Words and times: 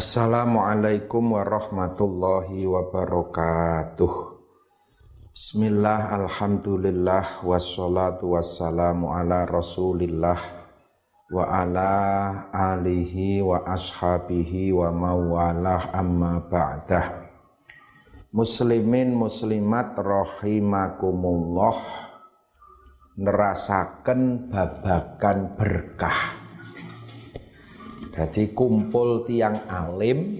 Assalamualaikum 0.00 1.36
warahmatullahi 1.36 2.64
wabarakatuh. 2.64 4.12
Bismillah, 5.36 6.16
Alhamdulillah, 6.24 7.44
wassalatu 7.44 8.32
wassalamu 8.32 9.12
ala 9.12 9.44
rasulillah 9.44 10.40
Wa 11.28 11.44
ala 11.52 11.92
alihi 12.48 13.44
wa 13.44 13.60
ashabihi 13.60 14.72
wa 14.72 14.88
mawalah 14.88 15.92
amma 15.92 16.48
ba'dah. 16.48 17.28
Muslimin 18.32 19.12
muslimat 19.12 20.00
rahimakumullah 20.00 21.76
Nerasakan 23.20 24.48
babakan 24.48 25.60
berkah 25.60 26.39
jadi 28.20 28.52
kumpul 28.52 29.24
tiang 29.24 29.64
alim 29.64 30.36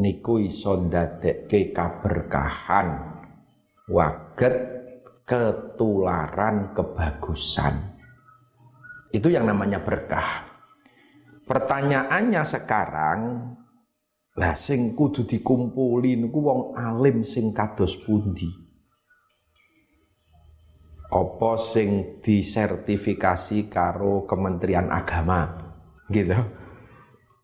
niku 0.00 0.40
iso 0.40 0.80
ndadekke 0.80 1.76
kaberkahan 1.76 3.20
waget 3.84 4.56
ketularan 5.28 6.72
kebagusan. 6.72 8.00
Itu 9.12 9.28
yang 9.28 9.44
namanya 9.44 9.84
berkah. 9.84 10.48
Pertanyaannya 11.44 12.48
sekarang 12.48 13.20
lah 14.40 14.56
sing 14.56 14.96
kudu 14.96 15.28
dikumpuli 15.28 16.16
niku 16.16 16.40
wong 16.40 16.60
alim 16.80 17.28
sing 17.28 17.52
kados 17.52 18.00
pundi? 18.00 18.48
Apa 21.12 21.60
sing 21.60 22.20
disertifikasi 22.24 23.68
karo 23.68 24.24
Kementerian 24.24 24.88
Agama? 24.88 25.68
Gitu. 26.08 26.32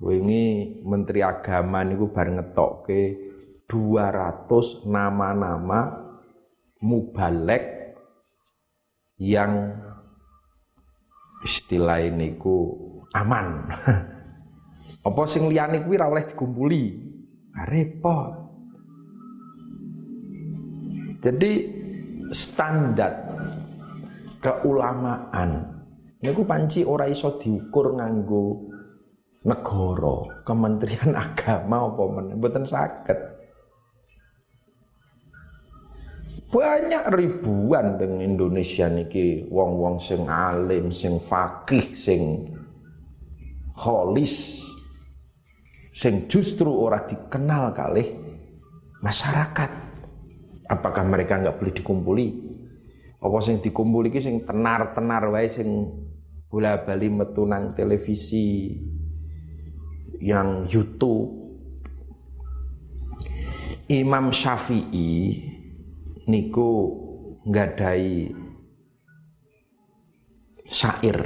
Wingi 0.05 0.85
Menteri 0.85 1.25
Agama 1.25 1.81
niku 1.81 2.13
bar 2.13 2.29
ngetokke 2.29 3.33
200 3.65 4.85
nama-nama 4.85 5.81
mubalek 6.85 7.97
yang 9.17 9.81
istilah 11.41 12.05
ini 12.05 12.37
ku 12.37 12.77
aman. 13.17 13.65
Apa 15.09 15.25
sing 15.25 15.49
liyane 15.49 15.81
kuwi 15.81 15.97
ora 15.97 16.13
oleh 16.13 16.25
dikumpuli? 16.29 16.85
Repot. 17.65 18.33
Jadi 21.25 21.53
standar 22.29 23.13
keulamaan 24.45 25.81
niku 26.21 26.45
panci 26.45 26.85
ora 26.85 27.09
iso 27.09 27.41
diukur 27.41 27.97
nganggo 27.97 28.74
negara, 29.45 30.43
Kementerian 30.43 31.13
Agama 31.25 31.89
apa 31.93 32.03
meneh 32.09 32.35
mboten 32.37 32.65
saged. 32.65 33.19
Banyak 36.55 37.11
ribuan 37.11 37.99
teng 37.99 38.23
Indonesia 38.23 38.87
niki 38.87 39.45
wong-wong 39.51 39.99
sing 39.99 40.31
alim, 40.31 40.95
sing 40.95 41.19
fakih, 41.19 41.83
sing 41.99 42.47
kholis 43.75 44.63
sing 45.95 46.27
justru 46.27 46.71
ora 46.71 47.03
dikenal 47.07 47.71
kali 47.71 48.05
masyarakat. 49.03 49.71
Apakah 50.65 51.05
mereka 51.07 51.39
nggak 51.39 51.59
boleh 51.59 51.75
dikumpuli? 51.75 52.27
Apa 53.19 53.37
sing 53.43 53.59
dikumpuli 53.63 54.09
ki 54.11 54.21
sing 54.23 54.37
tenar-tenar 54.47 55.29
wae 55.31 55.51
sing 55.51 55.69
bola-bali 56.51 57.09
metu 57.11 57.43
nang 57.47 57.75
televisi, 57.75 58.79
yang 60.25 60.65
YouTube 60.65 61.45
Imam 63.93 64.33
Syafi'i 64.33 65.37
niku 66.25 66.73
ngadai 67.45 68.33
syair 70.65 71.21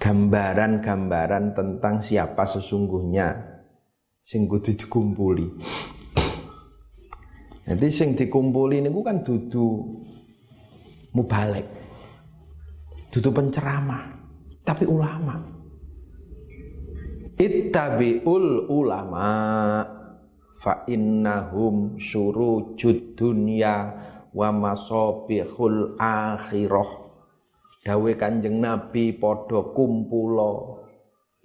gambaran-gambaran 0.00 1.52
tentang 1.52 2.00
siapa 2.00 2.48
sesungguhnya 2.48 3.36
sing 4.24 4.48
kudu 4.48 4.72
dikumpuli. 4.72 5.52
Nanti 7.68 7.92
sing 7.92 8.16
dikumpuli 8.16 8.80
niku 8.80 9.04
kan 9.04 9.20
dudu 9.20 10.00
mubalek. 11.12 11.68
Dudu 13.12 13.28
penceramah, 13.28 14.04
tapi 14.64 14.88
ulama 14.88 15.57
ittabi'ul 17.38 18.66
ulama 18.66 19.30
fa 20.58 20.82
innahum 20.90 21.94
syurujud 21.94 23.14
dunya 23.14 23.94
wa 24.34 24.50
masabihul 24.50 25.94
akhirah. 26.02 26.90
Dawe 27.86 28.12
kanjeng 28.18 28.58
nabi 28.58 29.14
podo 29.14 29.70
kumpulo 29.70 30.82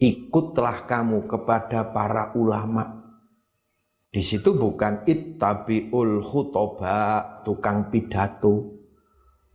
ikutlah 0.02 0.90
kamu 0.90 1.30
kepada 1.30 1.94
para 1.94 2.34
ulama. 2.34 3.06
Di 4.10 4.22
situ 4.22 4.58
bukan 4.58 5.06
ittabiul 5.06 6.26
khutoba 6.26 7.22
tukang 7.46 7.94
pidato. 7.94 8.82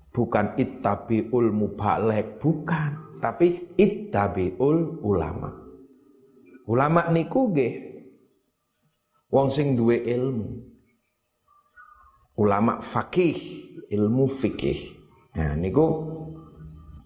Bukan 0.09 0.59
ittabiul 0.59 1.51
mubalek 1.51 2.43
bukan. 2.43 3.19
Tapi 3.19 3.75
ittabiul 3.75 5.03
ulama 5.03 5.68
Ulama 6.69 7.09
niku 7.09 7.49
nggih 7.49 7.75
wong 9.33 9.49
sing 9.49 9.73
duwe 9.73 10.05
ilmu. 10.05 10.69
Ulama 12.37 12.85
fakih, 12.85 13.41
ilmu 13.89 14.29
fikih. 14.29 15.01
Nah 15.33 15.57
niku 15.57 16.05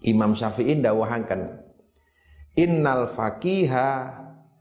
Imam 0.03 0.35
Syafi'i 0.35 0.83
dawahaken 0.83 1.63
Innal 2.59 3.07
fakiha 3.07 4.19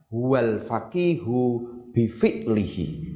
wal 0.08 0.62
fakihu 0.62 1.66
bi 1.90 2.06
fi'lihi. 2.06 3.10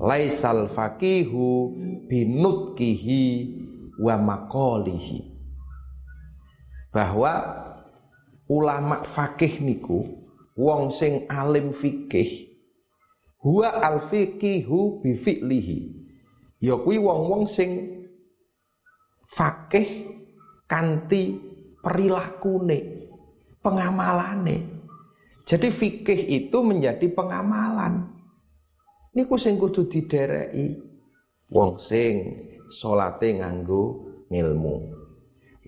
Laisal 0.00 0.66
fakihu 0.66 1.76
binutkihi 2.08 3.22
wa 4.00 4.16
maqalihi. 4.16 5.28
Bahwa 6.90 7.32
ulama 8.48 9.04
fakih 9.06 9.62
niku 9.62 10.23
wong 10.54 10.94
sing 10.94 11.26
alim 11.26 11.74
fikih 11.74 12.54
huwa 13.42 13.74
al 13.82 13.98
fiqihu 13.98 15.02
bi 15.02 15.18
fi'lihi 15.18 15.78
ya 16.62 16.78
kuwi 16.78 16.96
wong-wong 16.96 17.44
sing 17.44 18.00
fakih 19.28 20.08
kanthi 20.64 21.36
perilakune 21.82 23.10
pengamalane. 23.60 24.72
Jadi 25.44 25.68
fikih 25.68 26.20
itu 26.40 26.58
menjadi 26.64 27.04
pengamalan. 27.12 28.08
Niku 29.12 29.36
sing 29.36 29.60
kudu 29.60 29.86
didereki 29.92 30.80
wong 31.52 31.76
sing 31.76 32.32
salate 32.72 33.36
nganggo 33.36 34.08
ngilmu. 34.32 34.76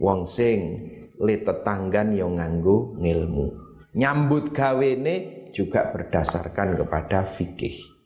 Wong 0.00 0.24
sing 0.24 0.58
le 1.20 1.44
tetanggan 1.44 2.16
yo 2.16 2.32
nganggo 2.32 2.97
ngilmu 3.00 3.66
nyambut 3.97 4.53
gawene 4.53 5.49
juga 5.57 5.89
berdasarkan 5.89 6.77
kepada 6.77 7.25
fikih. 7.25 7.97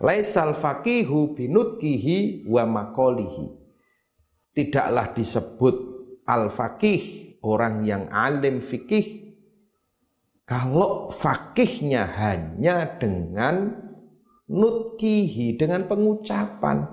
Laisal 0.00 0.56
fakihu 0.56 1.36
binutkihi 1.36 2.48
wa 2.48 2.64
makolihi. 2.64 3.52
Tidaklah 4.56 5.12
disebut 5.12 5.76
al-fakih, 6.24 7.36
orang 7.44 7.84
yang 7.84 8.08
alim 8.08 8.64
fikih, 8.64 9.36
kalau 10.48 11.12
fakihnya 11.12 12.08
hanya 12.16 12.96
dengan 12.96 13.84
nutkihi, 14.48 15.60
dengan 15.60 15.84
pengucapan, 15.84 16.88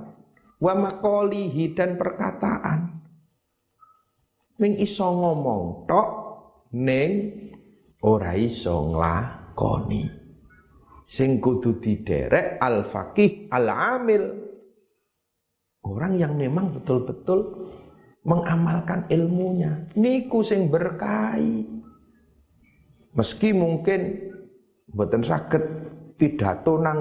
wa 0.60 0.74
makolihi 0.76 1.72
dan 1.72 1.96
perkataan. 1.96 3.00
Iso 4.60 5.08
ngomong 5.08 5.88
tok, 5.88 6.10
neng 6.76 7.12
ora 8.06 8.38
iso 8.38 8.94
nglakoni. 8.94 10.06
Sing 11.06 11.42
kudu 11.42 11.82
diderek 11.82 12.62
al-faqih 12.62 13.50
al-amil. 13.50 14.46
Orang 15.86 16.18
yang 16.18 16.34
memang 16.34 16.74
betul-betul 16.74 17.70
mengamalkan 18.26 19.06
ilmunya. 19.10 19.86
Niku 19.98 20.42
sing 20.42 20.70
berkahi. 20.70 21.62
Meski 23.14 23.54
mungkin 23.54 24.34
mboten 24.90 25.22
saged 25.22 25.64
pidato 26.18 26.82
nang 26.82 27.00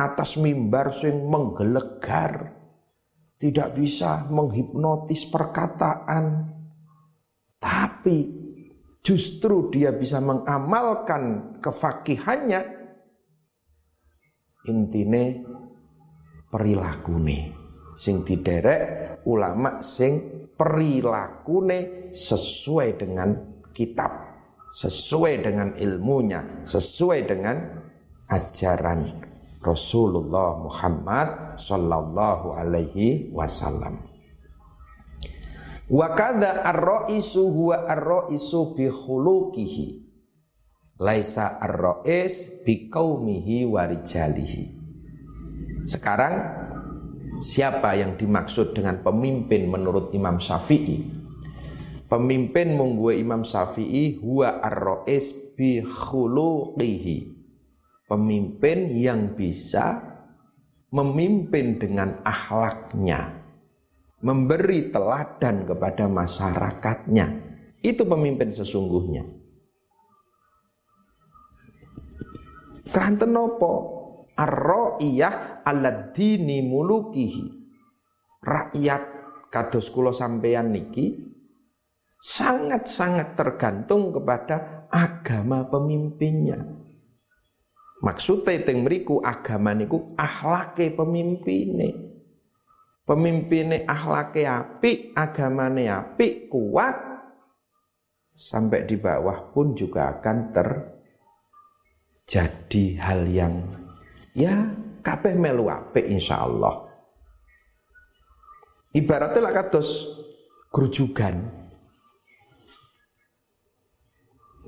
atas 0.00 0.40
mimbar 0.40 0.96
sing 0.96 1.28
menggelegar. 1.28 2.56
Tidak 3.36 3.68
bisa 3.76 4.24
menghipnotis 4.32 5.28
perkataan. 5.28 6.56
Tapi 7.60 8.39
justru 9.00 9.72
dia 9.72 9.92
bisa 9.92 10.20
mengamalkan 10.20 11.56
kefakihannya. 11.60 12.80
Intine 14.68 15.40
perilakune 16.52 17.60
sing 17.96 18.26
diderek 18.26 19.24
ulama 19.24 19.80
sing 19.80 20.48
perilakune 20.52 22.10
sesuai 22.12 22.88
dengan 22.98 23.30
kitab 23.72 24.12
sesuai 24.74 25.34
dengan 25.40 25.68
ilmunya 25.78 26.66
sesuai 26.66 27.20
dengan 27.24 27.56
ajaran 28.28 29.00
Rasulullah 29.60 30.60
Muhammad 30.60 31.56
sallallahu 31.56 32.56
alaihi 32.56 33.32
wasallam 33.32 34.09
Wa 35.90 36.14
kadza 36.14 36.62
ar-ra'isu 36.62 37.50
huwa 37.50 37.82
ar-ra'isu 37.90 38.78
bi 38.78 38.86
khuluqihi. 38.86 40.06
Laisa 41.02 41.58
ar-ra'is 41.58 42.62
bi 42.62 42.86
qaumihi 42.86 43.66
wa 43.66 43.90
rijalihi. 43.90 44.78
Sekarang 45.82 46.34
siapa 47.42 47.98
yang 47.98 48.14
dimaksud 48.14 48.70
dengan 48.70 49.02
pemimpin 49.02 49.66
menurut 49.66 50.14
Imam 50.14 50.38
Syafi'i? 50.38 51.10
Pemimpin 52.06 52.78
mungguwe 52.78 53.18
Imam 53.18 53.42
Syafi'i 53.42 54.22
huwa 54.22 54.62
ar-ra'is 54.62 55.58
bi 55.58 55.82
khuluqihi. 55.82 57.34
Pemimpin 58.06 58.94
yang 58.94 59.34
bisa 59.34 60.06
memimpin 60.94 61.82
dengan 61.82 62.22
akhlaknya 62.22 63.39
memberi 64.20 64.92
teladan 64.92 65.64
kepada 65.64 66.04
masyarakatnya. 66.08 67.26
Itu 67.80 68.04
pemimpin 68.04 68.52
sesungguhnya. 68.52 69.24
Keranten 72.90 73.32
nopo? 73.32 73.72
Ar-ra'iyah 74.36 75.64
ala 75.64 76.12
dini 76.12 76.64
mulukihi. 76.64 77.44
Rakyat 78.40 79.02
kados 79.52 79.92
kula 79.92 80.16
sampeyan 80.16 80.72
niki 80.72 81.28
sangat-sangat 82.20 83.36
tergantung 83.36 84.12
kepada 84.12 84.88
agama 84.92 85.64
pemimpinnya. 85.68 86.60
Maksudnya 88.00 88.64
teng 88.64 88.84
mriku 88.84 89.20
agama 89.20 89.76
niku 89.76 90.16
akhlake 90.16 90.92
pemimpinnya. 90.96 92.09
Pemimpinnya 93.10 93.90
akhlake 93.90 94.46
api, 94.46 95.10
agamane 95.18 95.90
api, 95.90 96.46
kuat, 96.46 96.94
sampai 98.30 98.86
di 98.86 98.94
bawah 98.94 99.50
pun 99.50 99.74
juga 99.74 100.14
akan 100.14 100.54
terjadi 102.24 102.84
hal 103.02 103.26
yang 103.26 103.66
ya 104.30 104.62
kabeh 105.02 105.34
melu 105.34 105.66
apik 105.66 106.06
insyaallah. 106.06 106.86
Ibaratnya 108.94 109.42
lah 109.42 109.58
kados 109.58 110.06
grujugan. 110.70 111.50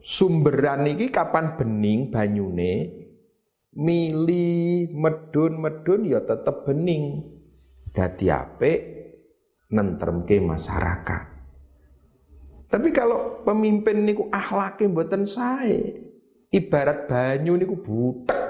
Sumberan 0.02 0.90
iki 0.90 1.14
kapan 1.14 1.54
bening 1.54 2.10
banyune 2.10 2.90
mili 3.70 4.90
medun-medun 4.90 6.10
ya 6.10 6.26
tetep 6.26 6.66
bening 6.66 7.22
dadi 7.92 8.32
apik 8.32 8.80
nentremke 9.72 10.40
masyarakat. 10.40 11.22
Tapi 12.72 12.88
kalau 12.88 13.44
pemimpin 13.44 14.00
niku 14.00 14.32
akhlake 14.32 14.88
mboten 14.88 15.28
sae, 15.28 15.92
ibarat 16.48 17.04
banyu 17.04 17.60
niku 17.60 17.76
butek. 17.76 18.40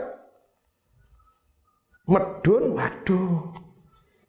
Medun 2.06 2.78
waduh. 2.78 3.50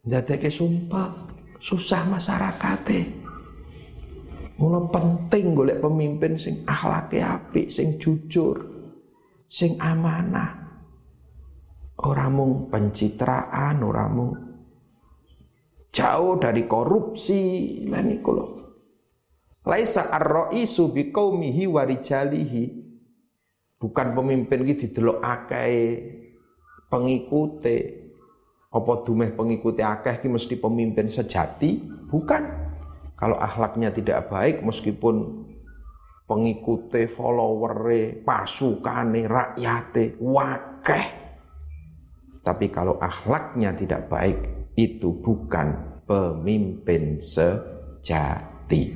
Ndadeke 0.04 0.50
sumpah 0.50 1.14
susah 1.62 2.10
masyarakate. 2.10 3.24
Mula 4.60 4.86
penting 4.92 5.56
golek 5.58 5.82
pemimpin 5.82 6.38
sing 6.38 6.62
akhlake 6.68 7.24
apik, 7.24 7.72
sing 7.72 7.98
jujur, 7.98 8.60
sing 9.50 9.78
amanah. 9.82 10.62
Ora 12.04 12.28
mung 12.28 12.68
pencitraan, 12.68 13.82
ora 13.82 14.06
mung 14.12 14.53
jauh 15.94 16.42
dari 16.42 16.66
korupsi. 16.66 17.42
Lan 17.86 18.10
niku 18.10 18.32
lho. 18.34 18.48
Laisa 19.64 20.12
ar-raisu 20.12 20.92
biqaumihi 20.92 21.72
wa 21.72 21.88
bukan 23.80 24.08
pemimpin 24.12 24.60
iki 24.68 24.90
didelok 24.90 25.24
akeh 25.24 25.76
pengikute. 26.92 27.78
Apa 28.74 29.06
dumeh 29.06 29.32
pengikuti 29.38 29.86
akeh 29.86 30.20
ki 30.20 30.28
mesti 30.28 30.58
pemimpin 30.58 31.08
sejati? 31.08 31.80
Bukan. 32.10 32.44
Kalau 33.14 33.38
akhlaknya 33.40 33.94
tidak 33.94 34.28
baik 34.28 34.66
meskipun 34.66 35.46
pengikute 36.28 37.08
followere 37.08 38.20
pasukane 38.26 39.30
rakyate 39.30 40.18
wakeh. 40.20 41.06
Tapi 42.44 42.68
kalau 42.68 43.00
akhlaknya 43.00 43.72
tidak 43.72 44.12
baik 44.12 44.63
itu 44.74 45.22
bukan 45.22 46.02
pemimpin 46.10 47.22
sejati. 47.22 48.94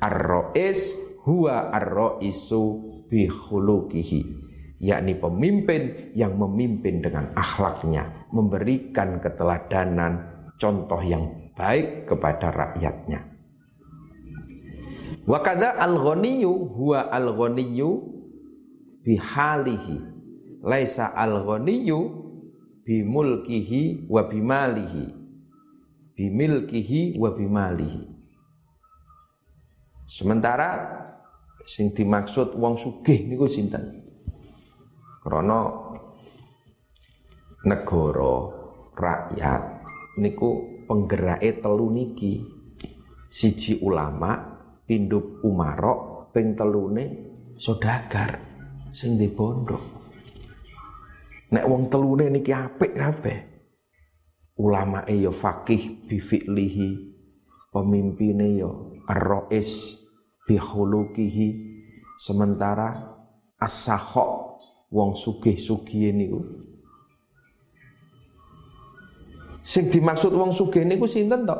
Ar-Ro'is 0.00 0.94
huwa 1.24 1.72
ar-Ro'isu 1.72 2.62
bihulukihi 3.08 4.44
yakni 4.84 5.16
pemimpin 5.16 6.12
yang 6.12 6.36
memimpin 6.36 7.00
dengan 7.00 7.32
akhlaknya, 7.32 8.28
memberikan 8.28 9.16
keteladanan, 9.16 10.28
contoh 10.60 11.00
yang 11.00 11.52
baik 11.56 12.04
kepada 12.04 12.52
rakyatnya. 12.52 13.32
Wakada 15.24 15.80
al-ghaniyyu 15.80 16.52
huwa 16.52 17.08
al-ghaniyyu 17.08 17.90
bihalihi. 19.00 20.12
Laisa 20.64 21.16
al-ghaniyyu 21.16 22.23
bimulkihi 22.84 24.06
wa 24.06 24.28
bimalihi. 24.28 25.06
Bimilkihi 26.14 27.18
wa 27.18 27.34
bimalihi. 27.34 28.04
Sementara 30.04 30.70
sing 31.64 31.90
dimaksud 31.96 32.54
wong 32.54 32.76
sugih 32.76 33.24
niku 33.24 33.48
sinten? 33.48 34.04
Krana 35.24 35.72
negara 37.64 38.34
rakyat 38.94 39.62
niku 40.20 40.84
penggerake 40.84 41.58
telu 41.64 41.88
niki. 41.88 42.44
Siji 43.26 43.82
ulama 43.82 44.38
pinduk 44.86 45.42
umarok 45.42 46.30
ping 46.30 46.54
telune 46.54 47.04
sodagar 47.58 48.38
sing 48.94 49.18
di 49.18 49.26
pondok 49.26 50.03
Nek 51.54 51.70
wong 51.70 51.86
telune 51.86 52.26
niki 52.34 52.50
apik 52.50 52.98
kabeh. 52.98 53.38
Ulama 54.58 55.06
ya 55.06 55.30
fakih 55.30 56.02
bi 56.06 56.18
fi'lihi, 56.18 57.14
pemimpine 57.70 58.58
ya 58.58 58.70
ar-rais 59.06 59.94
bi 60.42 60.58
khuluqihi. 60.58 61.48
Sementara 62.18 62.90
as 63.58 63.86
wong 64.90 65.14
sugih-sugih 65.14 66.10
niku. 66.10 66.42
Sing 69.62 69.90
dimaksud 69.90 70.34
wong 70.34 70.50
sugih 70.50 70.82
niku 70.82 71.06
sinten 71.06 71.46
to? 71.46 71.54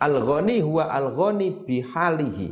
Al-ghani 0.00 0.64
huwa 0.64 0.88
al-ghani 0.88 1.64
bihalihi. 1.64 2.48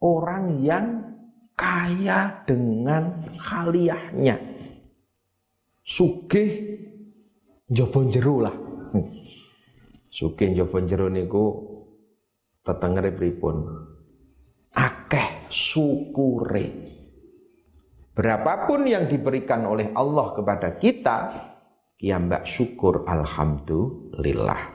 Orang 0.00 0.60
yang 0.60 1.16
kaya 1.56 2.44
dengan 2.44 3.24
khaliahnya 3.40 4.53
sugih 5.84 6.50
njaba 7.68 8.00
jero 8.08 8.40
lah. 8.40 8.56
Hmm. 8.96 9.12
Sugih 10.08 10.56
njaba 10.56 10.80
jero 10.88 11.12
niku 11.12 11.44
tetengere 12.64 13.12
pripun? 13.12 13.56
Akeh 14.74 15.46
syukure. 15.52 16.66
Berapapun 18.14 18.88
yang 18.88 19.10
diberikan 19.10 19.66
oleh 19.66 19.90
Allah 19.92 20.32
kepada 20.32 20.78
kita, 20.78 21.16
kiambak 21.98 22.46
syukur 22.46 23.04
alhamdulillah. 23.04 24.72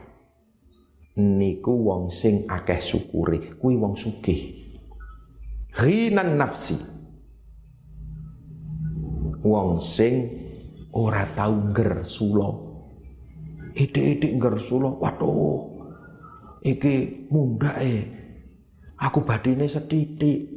Niku 1.19 1.73
wong 1.83 2.11
sing 2.11 2.47
akeh 2.47 2.79
syukure, 2.79 3.59
kuwi 3.59 3.75
wong 3.75 3.95
sugih. 3.95 4.55
Ghinan 5.71 6.35
nafsi. 6.35 6.79
Wong 9.39 9.79
sing 9.79 10.35
ora 10.93 11.25
tau 11.35 11.69
ger 11.73 12.01
sulo. 12.05 12.49
Ide-ide 13.75 14.35
ger 14.41 14.55
sulo, 14.57 14.97
waduh. 14.97 15.79
Iki 16.65 17.27
mundak 17.31 17.77
e. 17.79 17.95
Aku 18.99 19.23
badine 19.23 19.69
setitik. 19.69 20.49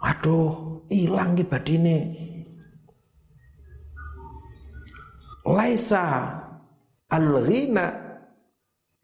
Aduh, 0.00 0.80
ilang 0.88 1.36
ki 1.36 1.44
badine. 1.44 1.96
Laisa 5.44 6.04
al-ghina 7.10 7.86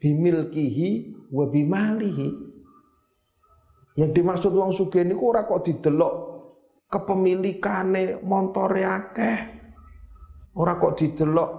bimilkihi 0.01 0.89
wa 1.29 1.45
bimalihi. 1.45 2.29
Yang 3.97 4.11
dimaksud 4.13 4.53
wong 4.53 4.73
sugih 4.73 5.05
niku 5.05 5.33
ora 5.33 5.45
kok 5.45 5.65
didelok 5.65 6.13
kepemilikane 6.89 8.21
montore 8.25 8.85
akeh. 8.85 9.56
Ora 10.57 10.73
kok 10.81 10.97
didelok 10.97 11.51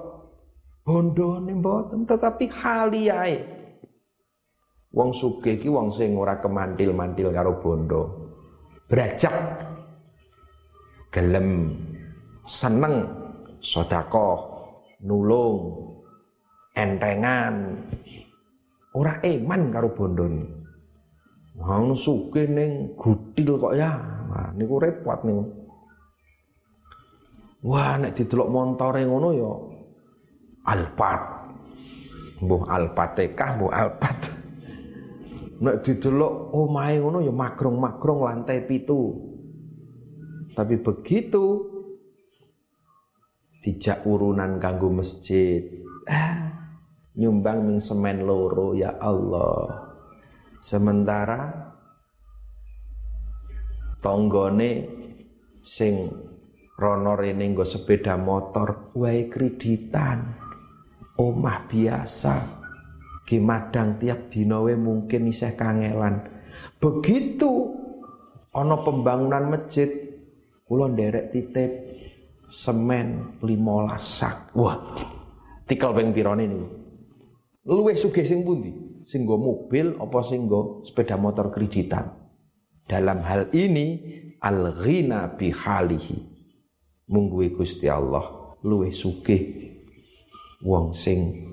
bondone 0.83 1.55
mboten, 1.55 2.03
tetapi 2.03 2.51
haliae. 2.51 3.37
Wong 4.91 5.15
sugih 5.15 5.55
iki 5.55 5.71
wong 5.71 5.93
sing 5.95 6.19
ora 6.19 6.41
kemandil-mandil 6.43 7.31
karo 7.31 7.63
bondo. 7.63 8.03
Brajak. 8.89 9.37
Gelem 11.15 11.73
seneng 12.43 13.07
sedekah, 13.63 14.41
nulung, 15.05 15.57
entengan. 16.75 17.79
Ora 18.97 19.21
eman 19.23 19.71
karo 19.71 19.95
bondone. 19.95 20.43
Wong 21.55 21.95
sugih 21.95 22.51
ning 22.51 22.99
gudil 22.99 23.63
kok 23.63 23.77
ya. 23.79 23.93
Nah, 24.29 24.51
niku 24.59 24.83
repot 24.83 25.23
niku. 25.23 25.58
Wah, 27.67 27.99
nek 27.99 28.15
didelok 28.15 28.49
montore 28.55 29.03
ngono 29.03 29.29
ya 29.35 29.53
Alpat. 30.69 31.23
Mbuh 32.39 32.63
Alpateka, 32.71 33.59
mbuh 33.59 33.73
Alpat. 33.73 34.17
Nek 35.65 35.83
didelok 35.83 36.55
omahe 36.55 37.03
ngono 37.03 37.19
ya 37.19 37.35
magrong-magrong 37.35 38.21
lantai 38.23 38.63
pitu. 38.63 39.27
Tapi 40.55 40.79
begitu 40.79 41.45
dijak 43.59 44.07
urunan 44.07 44.63
kanggo 44.63 44.95
masjid. 44.95 45.67
Ah, 46.07 46.71
nyumbang 47.19 47.67
ming 47.67 47.83
semen 47.83 48.23
loro 48.23 48.79
ya 48.79 48.95
Allah. 49.03 49.91
Sementara 50.63 51.75
tonggone 53.99 54.71
sing 55.59 56.07
rono 56.79 57.19
rene 57.19 57.43
nggo 57.51 57.67
sepeda 57.67 58.15
motor 58.15 58.95
wae 58.95 59.27
kreditan. 59.27 60.39
Omah 61.19 61.67
biasa. 61.67 62.35
Ki 63.27 63.43
madang 63.43 63.99
tiap 63.99 64.31
dina 64.31 64.63
mungkin 64.79 65.29
isih 65.29 65.59
kangelan. 65.59 66.23
Begitu 66.79 67.51
ana 68.55 68.79
pembangunan 68.81 69.51
masjid 69.51 69.91
kula 70.65 70.89
nderek 70.89 71.35
titip 71.35 71.71
semen 72.47 73.37
15 73.43 73.99
sak. 73.99 74.55
Wah, 74.55 74.79
tikel 75.67 75.93
ping 75.93 76.15
pirane 76.15 76.47
niku? 76.47 76.69
Luwih 77.69 77.99
sugih 77.99 78.25
sing 78.25 78.47
pundi? 78.47 78.89
sing 79.09 79.25
mobil 79.25 79.97
apa 79.97 80.21
sing 80.21 80.45
sepeda 80.85 81.17
motor 81.17 81.49
kreditan. 81.49 82.13
Dalam 82.85 83.25
hal 83.25 83.49
ini 83.57 84.05
al-ghina 84.37 85.33
bihalihi. 85.33 86.38
Mungguwe 87.09 87.57
Gusti 87.57 87.89
Allah 87.89 88.57
luwih 88.63 88.93
sugih 88.93 89.73
wong 90.61 90.93
sing 90.93 91.49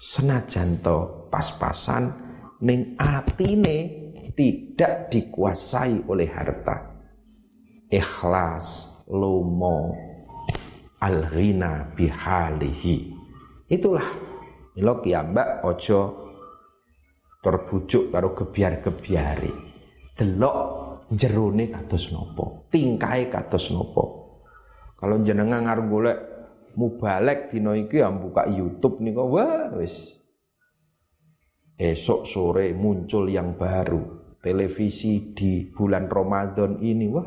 senajan 0.00 0.80
pas-pasan 1.28 2.12
ning 2.64 2.96
atine 2.96 4.08
tidak 4.32 5.10
dikuasai 5.10 6.06
oleh 6.06 6.30
harta. 6.30 6.98
Ikhlas, 7.88 9.00
lomo, 9.10 9.96
al-ghina 11.00 11.90
bihalihi. 11.96 13.16
Itulah 13.68 14.06
Mila 14.78 15.02
kiambak 15.02 15.66
ojo 15.66 16.00
terbujuk 17.42 18.14
karo 18.14 18.30
gebiar-gebiare. 18.30 19.50
Delok 20.14 20.58
jerone 21.10 21.66
kados 21.66 22.14
nopo, 22.14 22.70
tingkae 22.70 23.26
kados 23.26 23.74
nopo. 23.74 24.17
Kalau 24.98 25.22
jenengan 25.22 25.62
ngarep 25.62 25.86
golek 25.86 26.18
mubalek 26.74 27.54
dina 27.54 27.78
iki 27.78 28.02
ya 28.02 28.10
buka 28.10 28.50
YouTube 28.50 28.98
nika. 28.98 29.22
Wah 29.22 29.70
wis. 29.78 30.18
Esok 31.78 32.26
sore 32.26 32.74
muncul 32.74 33.30
yang 33.30 33.54
baru. 33.54 34.18
Televisi 34.42 35.34
di 35.34 35.70
bulan 35.70 36.10
Ramadan 36.10 36.82
ini 36.82 37.06
wah. 37.06 37.26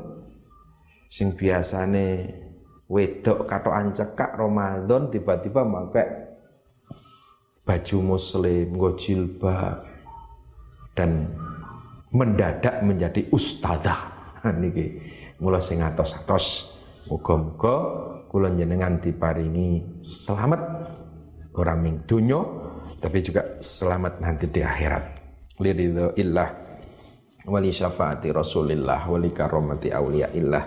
Sing 1.08 1.32
biasane 1.36 2.08
wedok 2.92 3.48
katokan 3.48 3.96
cekak 3.96 4.36
Ramadan 4.36 5.08
tiba-tiba 5.08 5.64
pakai 5.64 6.08
baju 7.64 7.98
muslim 8.16 8.76
nggo 8.76 8.92
jilbab 9.00 9.88
dan 10.92 11.32
mendadak 12.12 12.84
menjadi 12.84 13.32
ustadzah. 13.32 14.12
Niki 14.60 15.00
mula 15.40 15.64
sing 15.64 15.80
atos-atos 15.80 16.71
muga-muga 17.10 17.76
kula 18.30 18.54
jenengan 18.54 19.02
diparingi 19.02 20.02
selamat 20.04 20.62
ora 21.58 21.74
ming 21.74 22.06
donya 22.06 22.40
tapi 23.02 23.26
juga 23.26 23.58
selamat 23.58 24.22
nanti 24.22 24.46
di 24.46 24.62
akhirat. 24.62 25.04
Liridho 25.58 26.14
illah 26.18 26.50
wali 27.50 27.74
syafaati 27.74 28.30
rasulillah 28.30 29.10
wali 29.10 29.34
karomati 29.34 29.90
awliya 29.90 30.30
illah 30.38 30.64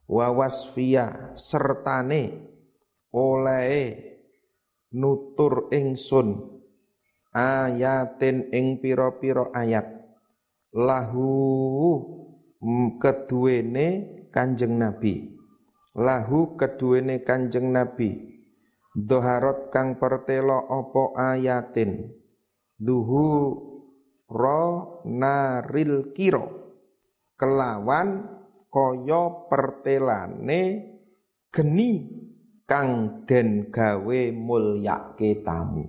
wa 0.09 0.33
wasfiya 0.33 1.37
sertane 1.37 2.49
olehe 3.13 4.17
nutur 4.97 5.69
ingsun 5.69 6.65
ayatin 7.37 8.49
ing 8.57 8.81
pira-pira 8.81 9.53
ayat. 9.53 10.01
Lahu 10.75 12.24
keduwene 12.97 13.87
Kanjeng 14.33 14.81
Nabi. 14.81 15.37
Lahu 15.95 16.57
keduwene 16.57 17.21
Kanjeng 17.23 17.71
Nabi. 17.71 18.35
Doharot 18.95 19.75
kang 19.75 20.01
pertelo 20.01 20.59
opo 20.71 21.13
ayatin? 21.19 22.09
Duhu 22.75 23.27
ro 24.31 24.63
naril 25.07 26.11
kiro 26.17 26.65
kelawan 27.39 28.27
kaya 28.73 29.23
pertelane 29.47 30.63
geni 31.53 31.91
kang 32.67 33.23
den 33.29 33.71
gawe 33.71 34.21
mulyake 34.33 35.45
tamu. 35.45 35.85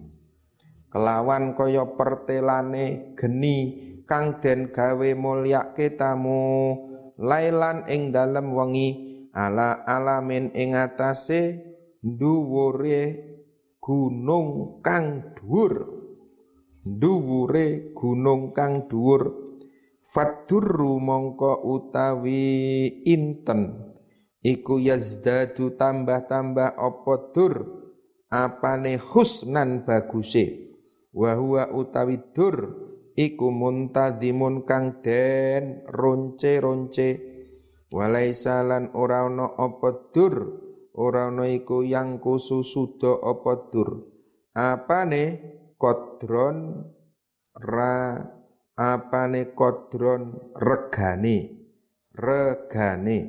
Kelawan 0.91 1.57
kaya 1.57 1.83
pertelane 1.97 3.17
geni 3.17 3.57
kang 4.05 4.39
den 4.39 4.69
gawe 4.69 5.09
mulyake 5.17 5.97
tamu. 5.97 6.77
Lailan 7.17 7.89
ing 7.89 8.13
dalem 8.13 8.53
wengi 8.53 8.89
ala 9.33 9.83
alamin 9.83 10.53
ing 10.53 10.77
atase 10.77 11.59
dhuwure 11.99 13.03
gunung 13.81 14.79
kang 14.85 15.33
dhuwur. 15.35 15.73
Dhuwure 16.85 17.91
gunung 17.97 18.53
kang 18.53 18.85
dhuwur. 18.85 19.53
Fadurru 20.05 21.01
mongko 21.01 21.65
utawi 21.65 22.85
inten. 23.09 23.89
Iku 24.45 24.77
yazdadu 24.77 25.73
tambah-tambah 25.73 26.77
apa 26.77 27.13
dur? 27.33 27.53
Apane 28.29 29.01
husnan 29.01 29.81
baguse? 29.81 30.77
Wa 31.09 31.33
huwa 31.33 31.73
utawi 31.73 32.21
dur 32.35 32.84
iku 33.15 33.47
muntadimun 33.49 34.67
kang 34.67 34.99
den 34.99 35.87
ronce-ronce. 35.87 37.33
Walaisa 37.95 38.59
lan 38.67 38.91
ora 38.91 39.23
ana 39.23 39.55
apa 39.55 40.11
dur 40.11 40.35
ora 40.99 41.31
ana 41.31 41.47
iku 41.47 41.81
yang 41.81 42.19
kususuda 42.19 43.23
apa 43.23 43.71
dur. 43.71 43.89
Apane 44.51 45.23
kodron 45.79 46.83
ra 47.55 48.19
apane 48.75 49.55
kodron 49.55 50.51
regane 50.59 51.37
regane. 52.11 53.19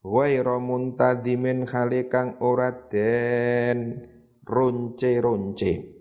Waira 0.00 0.56
muntadimin 0.56 1.68
khali 1.68 2.08
kang 2.08 2.40
ora 2.40 2.72
den 2.88 4.00
ronce-ronce 4.48 5.99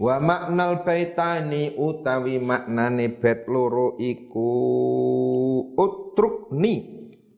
wa 0.00 0.16
maknal 0.18 0.82
baitani 0.82 1.78
utawi 1.78 2.42
maknane 2.42 3.14
bet 3.20 3.46
loro 3.46 3.94
iku 4.00 4.50
utrukni 5.78 6.94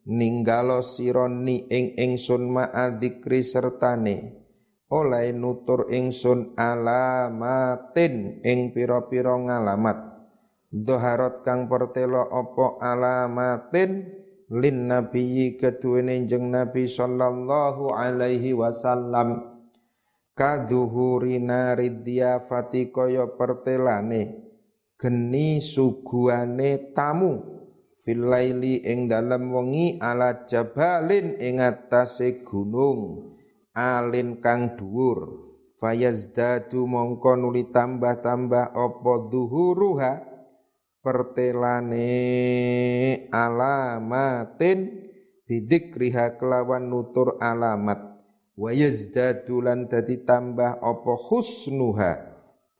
ninggalo 0.07 0.79
sironi 0.79 1.67
ing 1.67 1.93
ingsun 1.99 2.47
ma'adzikri 2.47 3.43
sertane. 3.43 4.47
Oleh 4.87 5.35
nutur 5.35 5.91
ingsun 5.91 6.55
alamatin 6.55 8.39
ing 8.39 8.71
pira-pira 8.71 9.35
ngalamat. 9.35 10.15
Dhaharat 10.71 11.43
kang 11.43 11.67
pertelo 11.67 12.23
opo 12.23 12.79
alamatin? 12.79 14.23
Lin 14.47 14.87
nabiyyi 14.87 15.59
keduwene 15.59 16.23
jeng 16.23 16.55
Nabi 16.55 16.87
sallallahu 16.87 17.91
alaihi 17.91 18.55
wasallam 18.55 19.46
kadhuhuri 20.37 21.41
naridiyafati 21.41 22.93
kaya 22.93 23.25
pertelane. 23.33 24.45
Geni 24.95 25.57
suguhane 25.57 26.93
tamu. 26.93 27.57
Fil 27.97 28.29
laili 28.29 28.85
ing 28.85 29.09
dalem 29.09 29.49
wengi 29.51 29.97
ala 29.97 30.45
jabalin 30.45 31.41
ing 31.41 31.57
atase 31.59 32.45
gunung. 32.45 33.33
Alin 33.73 34.37
kang 34.39 34.77
dhuwur. 34.77 35.43
Fayazdadu 35.77 36.89
mongko 36.89 37.37
nuli 37.37 37.69
tambah-tambah 37.69 38.73
apa 38.73 39.13
duhuruha 39.29 40.13
pertelane 41.01 42.09
alamatin. 43.33 45.09
Bidikriha 45.47 46.35
kelawan 46.41 46.91
nutur 46.91 47.39
alamat 47.39 48.16
wa 48.57 48.73
yazdadu 48.73 49.61
lan 49.61 49.85
dadi 49.85 50.25
tambah 50.25 50.81
apa 50.81 51.13
husnuha 51.13 52.11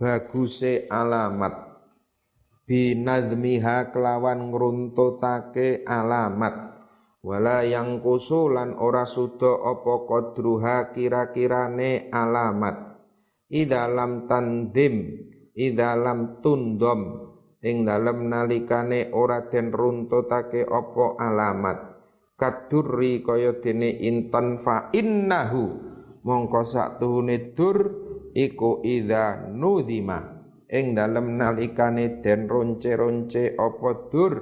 baguse 0.01 0.89
alamat. 0.89 1.69
Binadmiha 2.67 3.95
kelawan 3.95 4.51
ngruntutake 4.51 5.87
alamat. 5.87 6.75
Wala 7.23 7.63
yang 7.63 8.03
kusulan 8.03 8.75
ora 8.75 9.07
sudo 9.07 9.55
opo 9.55 10.03
kodruha 10.03 10.91
kira-kirane 10.91 12.11
alamat. 12.11 12.99
Idalam 13.47 14.27
tandim 14.27 15.23
idalam 15.55 16.43
tundom 16.43 17.31
ing 17.63 17.87
dalem 17.87 18.27
nalikane 18.27 19.15
ora 19.15 19.47
den 19.47 19.71
runtutake 19.71 20.67
opo 20.67 21.15
alamat 21.15 21.96
kadurri 22.37 23.25
kaya 23.25 23.57
dene 23.59 23.91
intan 23.97 24.61
fa 24.61 24.93
innahu. 24.93 25.89
Mongko 26.21 26.61
sak 26.61 27.01
tuhune 27.01 27.55
dur 27.57 27.77
iku 28.35 28.83
ida 28.83 29.47
nudima 29.47 30.43
ing 30.67 30.91
dalem 30.91 31.39
nalikane 31.39 32.19
den 32.19 32.45
ronce-ronce 32.45 33.57
opo 33.57 34.11
dur? 34.11 34.33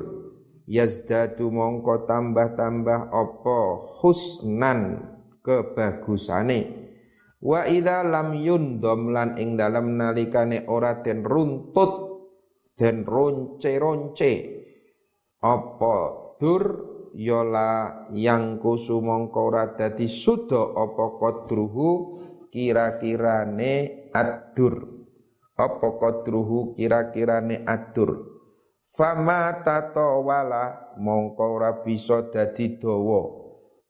Yazdadu 0.66 1.54
mongko 1.54 2.10
tambah-tambah 2.10 3.14
apa 3.14 3.60
husnan 4.02 4.98
kebagusane. 5.46 6.90
Wa 7.38 7.70
idza 7.70 8.02
lam 8.02 8.34
yundom 8.34 9.14
lan 9.14 9.38
ing 9.38 9.54
dalam 9.54 9.94
nalikane 9.94 10.66
ora 10.66 11.06
den 11.06 11.22
runtut 11.22 11.94
den 12.74 13.06
ronce-ronce 13.06 14.34
apa 15.46 15.96
dur 16.42 16.95
yola 17.16 18.06
yang 18.12 18.60
kusu 18.60 19.00
mongko 19.00 19.56
dadi 19.80 20.04
suda 20.04 20.76
apa 20.76 21.16
qadruhu 21.16 22.20
kira-kirane 22.52 24.12
adur. 24.12 24.92
Apa 25.56 25.96
qadruhu 25.96 26.76
kira-kirane 26.76 27.64
adur. 27.64 28.36
Fama 28.92 29.64
tato 29.64 30.24
wala 30.28 30.96
mongko 31.00 31.60
ora 31.60 31.72
bisa 31.84 32.28
dadi 32.28 32.76
dawa. 32.76 33.44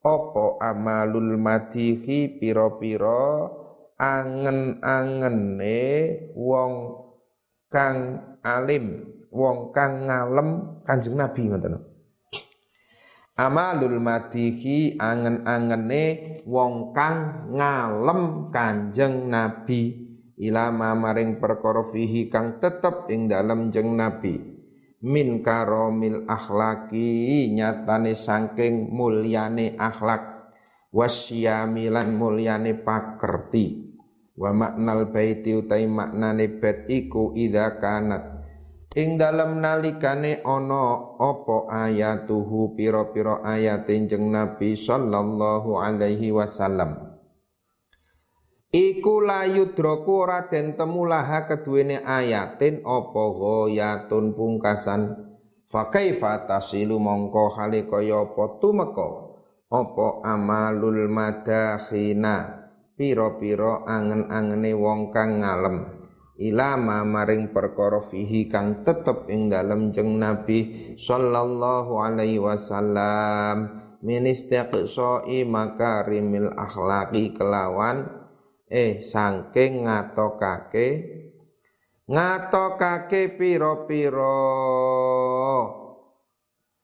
Apa 0.06 0.62
amalul 0.62 1.34
madihi 1.42 2.38
pira-pira 2.38 3.50
angen-angene 3.98 5.82
wong 6.38 6.74
kang 7.74 8.22
alim, 8.46 9.02
wong 9.34 9.74
kang 9.74 10.06
ngalem 10.06 10.78
Kanjeng 10.86 11.18
Nabi 11.18 11.50
ngoten. 11.50 11.95
Amalul 13.36 14.00
madihi 14.00 14.96
angen-angene 14.96 16.40
wong 16.48 16.96
kang 16.96 17.52
ngalem 17.52 18.48
Kanjeng 18.48 19.28
Nabi. 19.28 20.08
Ilama 20.40 20.96
maring 20.96 21.36
perkara 21.44 21.84
fihi 21.84 22.32
kang 22.32 22.64
tetep 22.64 23.12
ing 23.12 23.28
dalem 23.28 23.76
jeng 23.76 23.92
Nabi. 24.00 24.40
Min 25.04 25.44
karomil 25.44 26.24
akhlaki 26.32 27.52
nyatane 27.52 28.16
saking 28.16 28.88
mulyane 28.96 29.76
akhlak. 29.76 30.56
Wasyamilan 30.96 32.16
mulyane 32.16 32.72
pakerti. 32.88 33.84
Wa 34.40 34.56
maknal 34.56 35.12
baiti 35.12 35.52
utai 35.52 35.84
maknane 35.92 36.56
bait 36.56 36.88
iku 36.88 37.36
idza 37.36 37.84
kanat 37.84 38.35
ing 38.96 39.20
dalem 39.20 39.60
nalikane 39.60 40.40
ana 40.48 41.20
apa 41.20 41.68
ayatuhu 41.68 42.80
pira-pira 42.80 43.44
ayat 43.44 43.92
jeneng 43.92 44.32
Nabi 44.32 44.80
sallallahu 44.80 45.76
alaihi 45.76 46.32
wasallam? 46.32 47.20
Iku 48.72 49.24
layu 49.24 49.76
droku 49.76 50.28
ora 50.28 50.48
den 50.52 50.76
temu 50.76 51.08
laha 51.08 51.48
ayatin 51.48 52.84
apa 52.84 53.24
ghayatun 53.36 54.36
pungkasan. 54.36 55.02
Fa 55.66 55.92
kaifa 55.92 56.44
tasilu 56.44 57.00
mongko 57.00 57.56
hale 57.56 57.88
kaya 57.88 58.28
apa 58.28 58.60
tumeka? 58.60 59.08
Apa 59.72 60.28
amalul 60.28 61.08
madakhina? 61.08 62.68
Pira-pira 62.96 63.84
angen-angene 63.84 64.72
wong 64.72 65.12
kang 65.12 65.44
ngalem 65.44 65.95
ilama 66.36 67.08
maring 67.08 67.56
perkara 67.56 68.04
fihi 68.04 68.52
kang 68.52 68.84
tetep 68.84 69.32
ing 69.32 69.48
dalem 69.48 69.96
jeng 69.96 70.20
Nabi 70.20 70.94
sallallahu 71.00 71.96
alaihi 72.00 72.40
wasallam. 72.40 73.84
Min 74.06 74.30
istiqsai 74.30 75.48
makarimil 75.50 76.54
akhlaqi 76.54 77.34
kelawan 77.34 78.06
eh 78.70 79.02
saking 79.02 79.90
ngatokake 79.90 80.88
ngatokake 82.06 83.34
pira-pira 83.34 84.46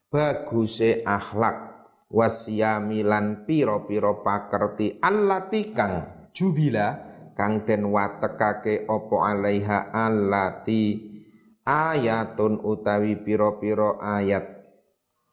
baguse 0.09 1.05
akhlak 1.05 1.85
wasyami 2.09 3.05
lan 3.05 3.45
pira-pira 3.45 4.17
pakerti 4.25 4.97
allati 4.97 5.61
kang 5.77 5.93
jubila 6.33 7.10
kang 7.41 7.65
den 7.65 7.89
watekake 7.89 8.85
apa 8.85 9.15
alaiha 9.33 9.89
allati 9.89 11.09
ayatun 11.65 12.61
utawi 12.61 13.17
pira-pira 13.17 13.97
ayat. 13.97 14.61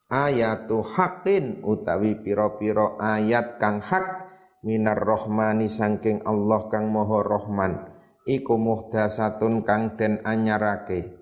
Ayatu 0.08 0.80
hakin 0.80 1.60
utawi 1.60 2.16
pira-pira 2.24 2.96
ayat 2.96 3.60
kang 3.60 3.84
hak 3.84 4.24
minar 4.64 4.96
rohmani 4.96 5.68
sangking 5.68 6.24
Allah 6.24 6.72
kang 6.72 6.88
moho 6.88 7.20
rohman. 7.20 7.92
Iku 8.24 8.56
muhdasatun 8.56 9.68
kang 9.68 10.00
den 10.00 10.24
anyarake. 10.24 11.12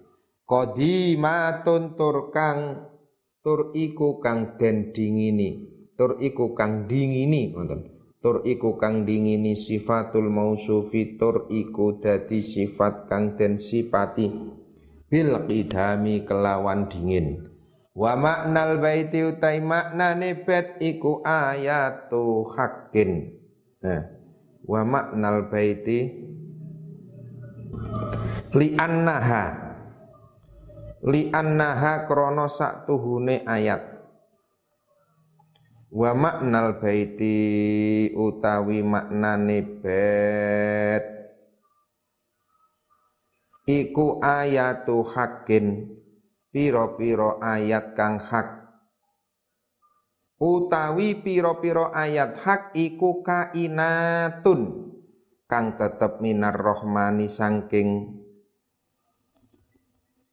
Qadimatun 0.47 1.99
tur 1.99 2.31
kang 2.31 2.87
tur 3.43 3.75
iku 3.75 4.23
kang 4.23 4.55
den 4.55 4.95
dingini. 4.95 5.67
Tur 5.99 6.23
iku 6.23 6.55
kang 6.55 6.87
dingini 6.87 7.51
tur 8.27 8.43
iku 8.43 8.75
kang 8.75 9.07
dingini 9.07 9.55
sifatul 9.55 10.27
mausufi 10.27 11.15
tur 11.15 11.47
iku 11.47 12.03
dadi 12.03 12.43
sifat 12.43 13.07
kang 13.07 13.39
den 13.39 13.63
sipati. 13.63 14.27
Bil 15.07 15.47
qidami 15.47 16.27
kelawan 16.27 16.91
dingin. 16.91 17.47
Wa 17.95 18.19
maknal 18.19 18.83
baiti 18.83 19.23
utai 19.23 19.63
maknane 19.63 20.43
bet 20.43 20.83
iku 20.83 21.23
ayatu 21.23 22.45
hakin 22.51 23.33
nah 23.81 24.05
wa 24.67 24.83
maknal 24.83 25.49
baiti 25.49 26.13
li 28.53 28.69
annaha 28.77 29.45
li 31.09 31.33
annaha 31.33 32.05
krana 32.05 32.51
sak 32.53 32.85
tuhune 32.85 33.47
ayat 33.49 33.96
wa 35.97 36.13
maknal 36.13 36.77
baiti 36.77 38.13
utawi 38.13 38.85
maknane 38.85 39.81
bet 39.81 41.05
iku 43.65 44.21
ayatu 44.21 45.01
hakin 45.09 45.97
piro-piro 46.53 47.41
ayat 47.41 47.97
kang 47.97 48.21
hak. 48.21 48.69
Utawi 50.37 51.17
piro-piro 51.25 51.89
ayat 51.97 52.45
hak 52.45 52.77
iku 52.77 53.25
kainatun. 53.25 54.93
Kang 55.49 55.81
tetep 55.81 56.21
minar 56.21 56.57
rohmani 56.57 57.29
sangking 57.31 58.16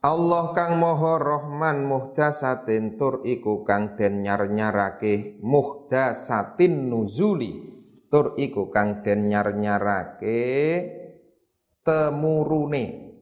Allah 0.04 0.52
kang 0.52 0.84
moho 0.84 1.16
rohman 1.16 1.88
muhdasatin 1.88 3.00
tur 3.00 3.24
iku 3.24 3.64
kang 3.64 3.96
den 3.96 4.20
nyar-nyarake 4.20 5.40
muhdasatin 5.40 6.92
nuzuli. 6.92 7.72
Tur 8.12 8.36
iku 8.36 8.68
kang 8.68 9.00
den 9.00 9.32
nyar-nyarake 9.32 10.44
temurune. 11.88 13.16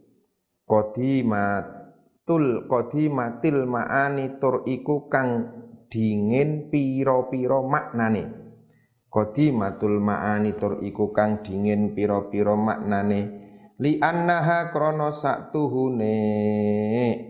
Qadimatul 0.65 2.65
qadimatil 2.65 3.61
maani 3.69 4.41
tur 4.41 4.65
iku 4.65 5.05
kang 5.05 5.29
dingin 5.85 6.73
pira-pira 6.73 7.61
maknane. 7.61 8.23
Qadimatul 9.05 10.01
maani 10.01 10.57
tur 10.57 10.81
iku 10.81 11.13
kang 11.13 11.45
dingin 11.45 11.93
pira-pira 11.93 12.57
maknane 12.57 13.50
li 13.81 13.97
annaha 13.97 14.69
krana 14.69 15.09
saktuhune 15.09 16.13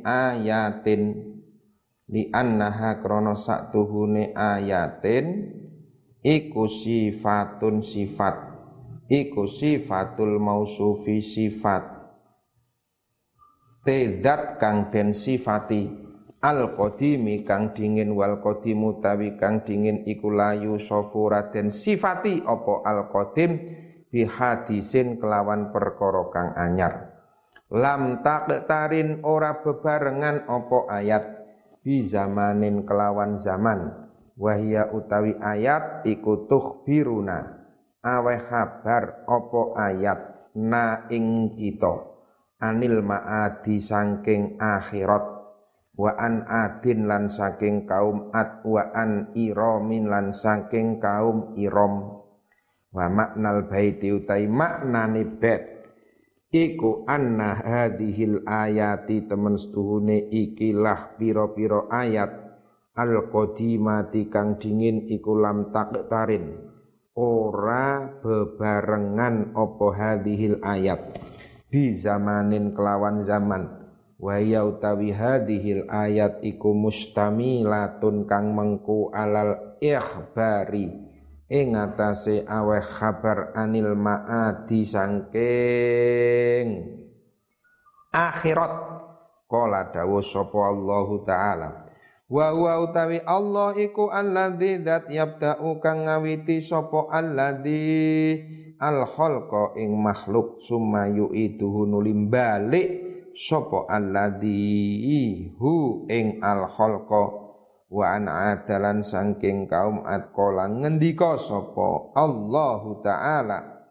ayatin. 0.04 1.32
Li 2.12 2.28
annaha 2.28 3.00
krana 3.00 3.40
saktuhune 3.40 4.36
ayatin. 4.36 5.48
Iku 6.22 6.68
sifatun 6.68 7.82
sifat. 7.82 8.36
Iku 9.08 9.48
sifatul 9.48 10.38
mausufi 10.44 11.24
sifat. 11.24 11.88
Tedat 13.88 14.60
kang 14.60 14.92
den 14.92 15.16
sifati. 15.16 15.88
Al 16.42 16.74
qadimi 16.74 17.46
kang 17.46 17.72
dingin 17.72 18.12
wal 18.18 18.44
qadimu 18.44 19.00
tawi 19.00 19.40
kang 19.40 19.64
dingin. 19.64 20.04
Iku 20.04 20.30
layu 20.30 20.78
sofura 20.84 21.48
den 21.48 21.72
sifati. 21.72 22.44
Opo 22.44 22.84
al 22.84 23.08
qadim 23.10 23.52
bi 24.12 24.28
hadisin 24.28 25.17
kelawan 25.17 25.71
perkara 25.71 26.28
kang 26.30 26.52
anyar. 26.60 27.15
Lam 27.71 28.19
tarin 28.67 29.24
ora 29.24 29.63
bebarengan 29.63 30.52
opo 30.52 30.91
ayat. 30.91 31.39
Bi 31.82 32.04
zamanin 32.04 32.84
kelawan 32.84 33.39
zaman. 33.39 34.12
Wahia 34.36 34.91
utawi 34.91 35.39
ayat 35.39 36.04
iku 36.04 36.45
biruna 36.84 37.63
awe 38.04 38.36
kabar 38.43 39.24
opo 39.26 39.74
ayat 39.80 40.52
na 40.60 41.08
ing 41.08 41.56
kita. 41.56 42.12
Anil 42.62 43.02
ma'adi 43.02 43.82
sangking 43.82 44.60
akhirat. 44.60 45.41
Wa 45.95 46.12
an 46.19 46.45
adin 46.45 47.08
lan 47.08 47.26
saking 47.32 47.88
kaum 47.88 48.30
ad 48.36 48.63
wa 48.67 48.93
an 48.93 49.34
iromin 49.34 50.08
lan 50.08 50.32
saking 50.32 51.02
kaum 51.02 51.58
irom 51.58 52.21
wa 52.92 53.08
maknal 53.08 53.72
baiti 53.72 54.12
utai 54.12 54.52
maknane 54.52 55.24
bet 55.40 55.82
iku 56.52 57.08
anna 57.08 57.56
hadhil 57.56 58.44
ayati 58.44 59.24
temen 59.24 59.56
setuhune 59.56 60.28
ikilah 60.28 61.16
piro-piro 61.16 61.88
ayat. 61.88 62.52
Al 62.92 63.32
qadimati 63.32 64.28
kang 64.28 64.60
dingin 64.60 65.08
iku 65.08 65.32
lam 65.40 65.72
taktarin 65.72 66.60
ora 67.16 68.04
bebarengan 68.20 69.56
opo 69.56 69.96
hadhil 69.96 70.60
ayat. 70.60 71.00
Bi 71.72 71.96
zamanin 71.96 72.76
kelawan 72.76 73.24
zaman. 73.24 73.80
Wa 74.20 74.44
ya 74.44 74.68
utawi 74.68 75.16
hadhil 75.16 75.88
ayat 75.88 76.44
iku 76.44 76.76
mustamilatun 76.76 78.28
kang 78.28 78.52
mengku 78.52 79.08
alal 79.16 79.80
ikhbari 79.80 81.11
ing 81.52 81.76
atase 81.76 82.48
aweh 82.48 82.80
kabar 82.80 83.52
anil 83.52 83.92
maadi 84.00 84.88
sangking. 84.88 86.68
Akhirat. 88.16 88.74
Qala 89.52 89.92
dawu 89.92 90.24
sapa 90.24 90.72
Allah 90.72 91.08
taala. 91.28 91.70
Wa 92.32 92.56
huwa 92.56 92.80
utawi 92.88 93.20
Allah 93.28 93.76
iku 93.76 94.08
alladzi 94.08 94.80
dzat 94.80 95.12
yabda'u 95.12 95.84
kang 95.84 96.08
ngawiti 96.08 96.64
sapa 96.64 97.12
alladzi 97.12 98.40
al 98.80 99.04
khalqa 99.04 99.76
ing 99.76 100.00
makhluk 100.00 100.56
summa 100.64 101.12
yu'iduhu 101.12 101.84
nulim 101.84 102.32
balik 102.32 102.88
sapa 103.36 103.92
alladhi 103.92 105.52
hu 105.60 106.08
ing 106.08 106.40
al 106.40 106.72
khalqa 106.72 107.41
wa 107.92 108.16
an 108.16 108.32
adalan 108.32 109.04
sangking 109.04 109.68
kaum 109.68 110.08
atqala 110.08 110.72
ngendika 110.72 111.36
sapa? 111.36 112.16
Allahu 112.16 113.04
taala. 113.04 113.84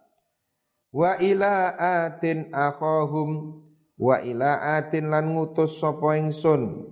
Wa 0.89 1.21
ila 1.21 1.77
atin 2.09 2.49
akhahum. 2.49 3.61
Wa 4.01 4.25
ila 4.25 4.81
atin 4.81 5.13
lan 5.13 5.37
ngutus 5.37 5.77
sapa 5.77 6.17
ingsun. 6.17 6.89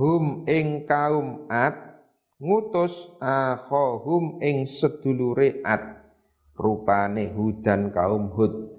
Hum 0.00 0.48
ing 0.48 0.88
kaum 0.88 1.44
at 1.52 2.00
ngutus 2.40 3.12
akhahum 3.20 4.40
ing 4.40 4.64
sedulure 4.64 5.60
at 5.60 6.08
rupane 6.56 7.28
hudan 7.36 7.92
kaum 7.92 8.32
hud. 8.32 8.72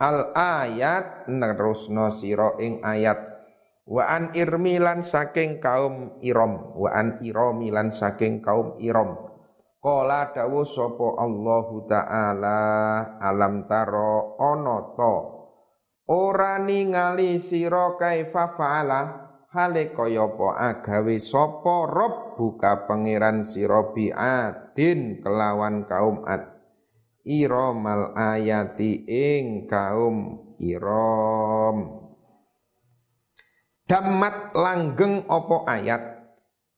Al 0.00 0.32
ayat 0.32 1.28
nerusno 1.28 2.08
sira 2.10 2.56
ing 2.58 2.80
ayat 2.80 3.33
wa 3.84 4.08
an 4.08 4.32
irmilan 4.32 5.04
saking 5.04 5.60
kaum 5.60 6.16
irom. 6.24 6.72
Wa 6.76 6.90
an 6.96 7.20
iromilan 7.20 7.92
saking 7.92 8.40
kaum 8.40 8.80
irom. 8.80 9.16
Kala 9.84 10.32
dawu 10.32 10.64
sapa 10.64 11.20
Allahu 11.20 11.84
taala 11.84 12.60
alam 13.20 13.68
taro 13.68 14.32
ana 14.40 14.96
ta 14.96 15.14
ora 16.08 16.56
ningali 16.56 17.36
sira 17.36 17.92
kaifa 18.00 18.48
faala 18.56 19.00
hale 19.52 19.92
apa 19.92 20.48
agawe 20.56 21.16
sapa 21.20 21.84
rob 21.84 22.40
buka 22.40 22.88
pangeran 22.88 23.44
sira 23.44 23.92
biadin 23.92 25.20
kelawan 25.20 25.84
kaum 25.84 26.24
ad. 26.24 26.48
Iromal 27.24 28.16
ayati 28.16 29.04
ing 29.08 29.64
kaum 29.68 30.44
irom 30.60 32.03
damat 33.84 34.56
langgeng 34.56 35.28
opo 35.28 35.64
ayat? 35.68 36.24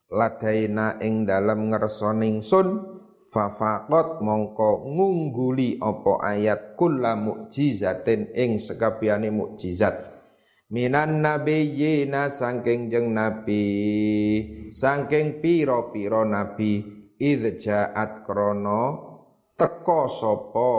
Ladaina 0.06 1.02
ing 1.02 1.26
dalam 1.26 1.66
ngersoning 1.70 2.38
sun 2.38 2.96
fafaqat 3.26 4.22
mongko 4.22 4.86
ngungguli 4.86 5.82
opo 5.82 6.22
ayat 6.22 6.78
kulla 6.78 7.18
mukjizatin 7.18 8.30
ing 8.30 8.54
sekabiane 8.54 9.34
mukjizat 9.34 9.98
minan 10.70 11.22
nabiyina 11.22 12.30
sangking 12.30 12.86
jeng 12.86 13.10
nabi 13.14 13.62
sangking 14.70 15.42
piro-piro 15.42 16.22
nabi 16.22 16.86
idjaat 17.18 18.22
krono 18.22 18.82
teko 19.58 20.06
sapa 20.06 20.70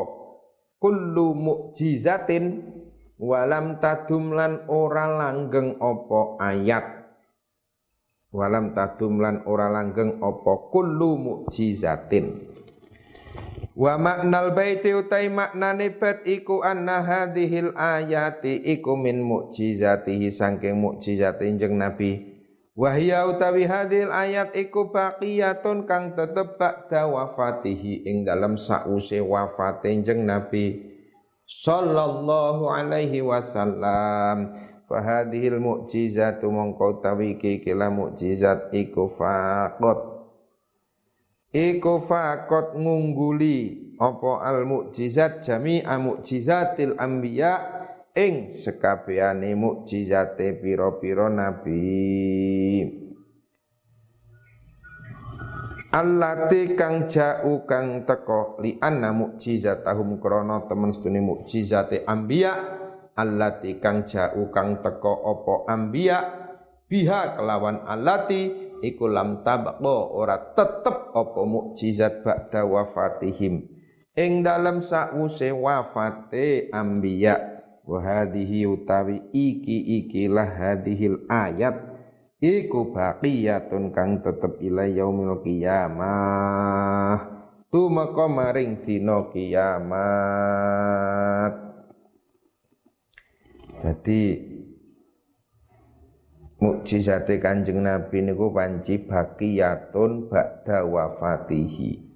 kullu 0.79 1.35
mukjizatin 1.35 2.76
walam 3.17 3.82
tadum 3.82 4.34
lan 4.34 4.65
ora 4.69 5.10
langgeng 5.10 5.82
apa 5.82 6.21
ayat. 6.41 6.86
Walam 8.30 8.77
tadum 8.77 9.17
lan 9.17 9.41
ora 9.49 9.73
langgeng 9.73 10.21
apa 10.21 10.53
kullu 10.69 11.17
mukjizatin. 11.17 12.53
Wa 13.77 13.97
maknal 13.97 14.58
baiti 14.58 14.89
utai 14.93 15.30
maknane 15.30 15.93
bet 15.93 16.25
iku 16.25 16.65
anna 16.65 17.06
hadhil 17.06 17.77
ayati 17.77 18.58
iku 18.58 18.97
min 18.97 19.21
mukjizatihi 19.21 20.34
sangking 20.34 20.77
mukjizat 20.82 21.41
injeng 21.45 21.77
Nabi. 21.77 22.38
Wahya 22.77 23.25
utawi 23.25 23.65
hadil 23.65 24.13
ayat 24.13 24.53
iku 24.53 24.93
baqiyatun 24.93 25.89
kang 25.89 26.13
tetep 26.13 26.62
ba'da 26.62 27.10
wafatihi 27.10 28.06
ing 28.06 28.21
dalam 28.21 28.53
sause 28.53 29.17
wafate 29.17 29.89
jeng 30.06 30.30
Nabi 30.30 30.96
sallallahu 31.47 32.67
alaihi 32.67 33.23
wasallam. 33.23 34.67
Fahadhil 34.88 35.60
mu'jizatu 35.60 36.47
mongko 36.47 37.03
tawi 37.03 37.36
kila 37.36 37.91
mukjizat 37.91 38.71
iku 38.71 39.12
faqat 39.12 39.99
iku 41.51 41.99
faqat 41.99 42.71
ngungguli 42.79 43.91
apa 43.99 44.47
al 44.47 44.63
mukjizat 44.63 45.43
jami'a 45.43 45.99
mukjizatil 45.99 46.95
anbiya 46.95 47.53
ing 48.15 48.47
sekabehane 48.47 49.60
mukjizate 49.60 50.55
pira-pira 50.55 51.27
nabi 51.27 53.07
Allati 55.88 56.76
kang 56.76 57.08
ja'u 57.08 57.63
kang 57.63 58.04
teko 58.04 58.60
li 58.60 58.76
anna 58.84 59.15
mukjizatahum 59.15 60.19
krana 60.19 60.67
temen 60.67 60.91
sedune 60.91 61.23
mukjizate 61.23 62.04
anbiya 62.04 62.52
allati 63.15 63.80
kang 63.80 64.04
ja'u 64.04 64.52
kang 64.52 64.84
teko 64.84 65.15
opo 65.15 65.63
anbiya 65.63 66.19
biha 66.91 67.39
kelawan 67.39 67.88
allati 67.88 68.67
iku 68.84 69.08
lam 69.08 69.47
tabaqo 69.47 70.12
ora 70.12 70.52
tetep 70.52 71.15
opo 71.15 71.47
mukjizat 71.47 72.19
ba'da 72.19 72.67
wafatihim. 72.67 73.63
Ing 74.12 74.43
dalam 74.43 74.84
sause 74.84 75.56
wafate 75.56 76.67
anbiya 76.76 77.63
wa 77.88 78.04
hadhihi 78.04 78.67
utawi 78.67 79.23
iki 79.32 80.04
ikilah 80.04 80.52
hadhil 80.52 81.23
ayat 81.32 81.96
iku 82.38 82.93
baqiyatun 82.93 83.89
kang 83.89 84.21
tetep 84.21 84.62
ila 84.62 84.86
yaumil 84.86 85.41
qiyamah. 85.41 87.17
Tumeka 87.67 88.32
maring 88.32 88.80
dina 88.80 89.28
kiamat. 89.28 89.93
Jadi 93.78 94.21
mukjizate 96.58 97.38
Kanjeng 97.43 97.84
Nabi 97.84 98.23
niku 98.23 98.50
panci 98.56 98.97
baqiyatun 99.04 100.32
ba'da 100.32 100.88
wafatihi. 100.88 102.08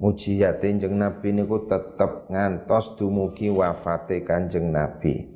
Mukjizate 0.00 0.72
Kanjeng 0.72 0.96
Nabi 0.96 1.36
niku 1.36 1.68
tetep 1.68 2.32
ngantos 2.32 2.96
dumugi 2.96 3.52
wafate 3.52 4.24
Kanjeng 4.24 4.72
Nabi 4.72 5.33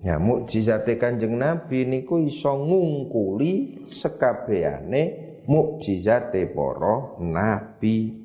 Ya 0.00 0.16
mukjizate 0.16 0.96
Kanjeng 0.96 1.36
Nabi 1.36 1.84
niku 1.84 2.24
iso 2.24 2.56
ngungkuli 2.56 3.84
sekabehane 3.92 5.02
mukjizate 5.44 6.48
para 6.56 7.20
nabi. 7.20 8.16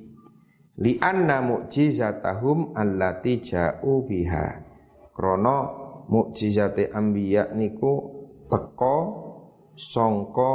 Li 0.79 0.95
anna 1.03 1.43
mukjizatahum 1.43 2.71
allati 2.75 3.43
ja'u 3.43 4.07
biha. 4.07 4.47
Krana 5.11 5.57
mukjizate 6.07 6.95
anbiya 6.95 7.51
niku 7.51 7.93
teka 8.47 8.97
sangka 9.75 10.53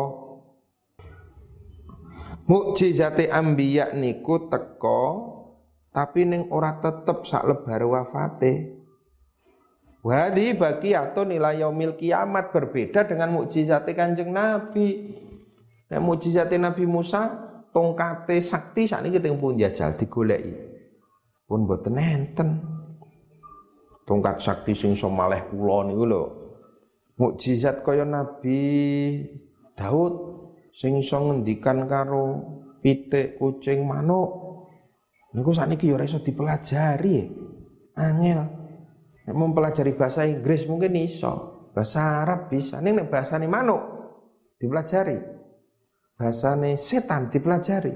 mukjizate 2.48 3.28
anbiya 3.28 3.92
niku 3.92 4.48
teka 4.48 5.02
tapi 5.92 6.24
ning 6.24 6.48
ora 6.48 6.80
tetep 6.80 7.28
sak 7.28 7.44
lebar 7.44 7.85
wafate. 7.85 8.80
Wadi 10.01 10.57
atau 10.97 11.29
nilai 11.29 11.61
yaumil 11.61 11.93
kiamat 12.01 12.57
berbeda 12.57 13.05
dengan 13.05 13.37
mukjizat 13.37 13.85
Kanjeng 13.93 14.33
Nabi. 14.33 15.13
Nah, 15.93 16.01
mukjizat 16.01 16.49
Nabi 16.57 16.89
Musa 16.89 17.29
tongkate 17.69 18.41
sakti 18.41 18.89
saat 18.89 19.05
ini 19.05 19.21
kita 19.21 19.29
pun 19.37 19.61
jajal 19.61 20.01
digoleki. 20.01 20.57
Pun 21.45 21.69
boten 21.69 22.01
enten. 22.01 22.65
Tongkat 24.09 24.41
sakti 24.41 24.73
sing 24.73 24.97
somaleh 24.97 25.53
kula 25.53 25.85
niku 25.85 26.05
lho. 26.09 26.25
Mukjizat 27.21 27.85
kaya 27.85 28.09
Nabi 28.09 28.57
Daud 29.77 30.15
sing 30.73 30.97
iso 30.97 31.21
ngendikan 31.21 31.85
karo 31.85 32.41
pitik, 32.81 33.37
kucing, 33.37 33.85
manuk. 33.85 34.33
Niku 35.37 35.53
sakniki 35.53 35.93
ya 35.93 36.01
ora 36.01 36.09
iso 36.09 36.25
dipelajari. 36.25 37.29
Angel 38.01 38.60
mempelajari 39.35 39.95
bahasa 39.95 40.27
Inggris 40.27 40.66
mungkin 40.66 40.95
iso, 40.99 41.71
bahasa 41.75 42.23
Arab 42.23 42.51
bisa. 42.51 42.79
Ini 42.83 42.90
nek 43.03 43.09
bahasane 43.09 43.47
manuk 43.47 43.83
dipelajari. 44.61 45.19
Bahasane 46.19 46.77
setan 46.77 47.33
dipelajari. 47.33 47.95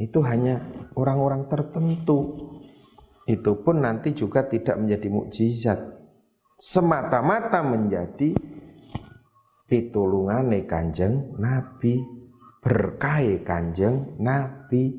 Itu 0.00 0.24
hanya 0.24 0.58
orang-orang 0.96 1.46
tertentu. 1.46 2.34
Itu 3.28 3.62
pun 3.62 3.84
nanti 3.84 4.16
juga 4.16 4.48
tidak 4.48 4.80
menjadi 4.80 5.08
mukjizat. 5.12 5.78
Semata-mata 6.60 7.62
menjadi 7.62 8.34
pitulungane 9.70 10.66
Kanjeng 10.66 11.38
Nabi, 11.38 12.02
berkah 12.58 13.22
Kanjeng 13.46 14.18
Nabi. 14.18 14.90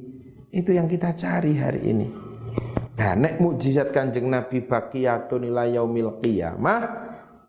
Itu 0.54 0.72
yang 0.72 0.88
kita 0.88 1.12
cari 1.18 1.60
hari 1.60 1.92
ini. 1.92 2.21
Nah, 2.92 3.16
nek 3.16 3.40
mukjizat 3.40 3.96
Kanjeng 3.96 4.28
Nabi 4.28 4.68
baqiyatun 4.68 5.48
ila 5.48 5.64
yaumil 5.64 6.20
qiyamah 6.20 6.82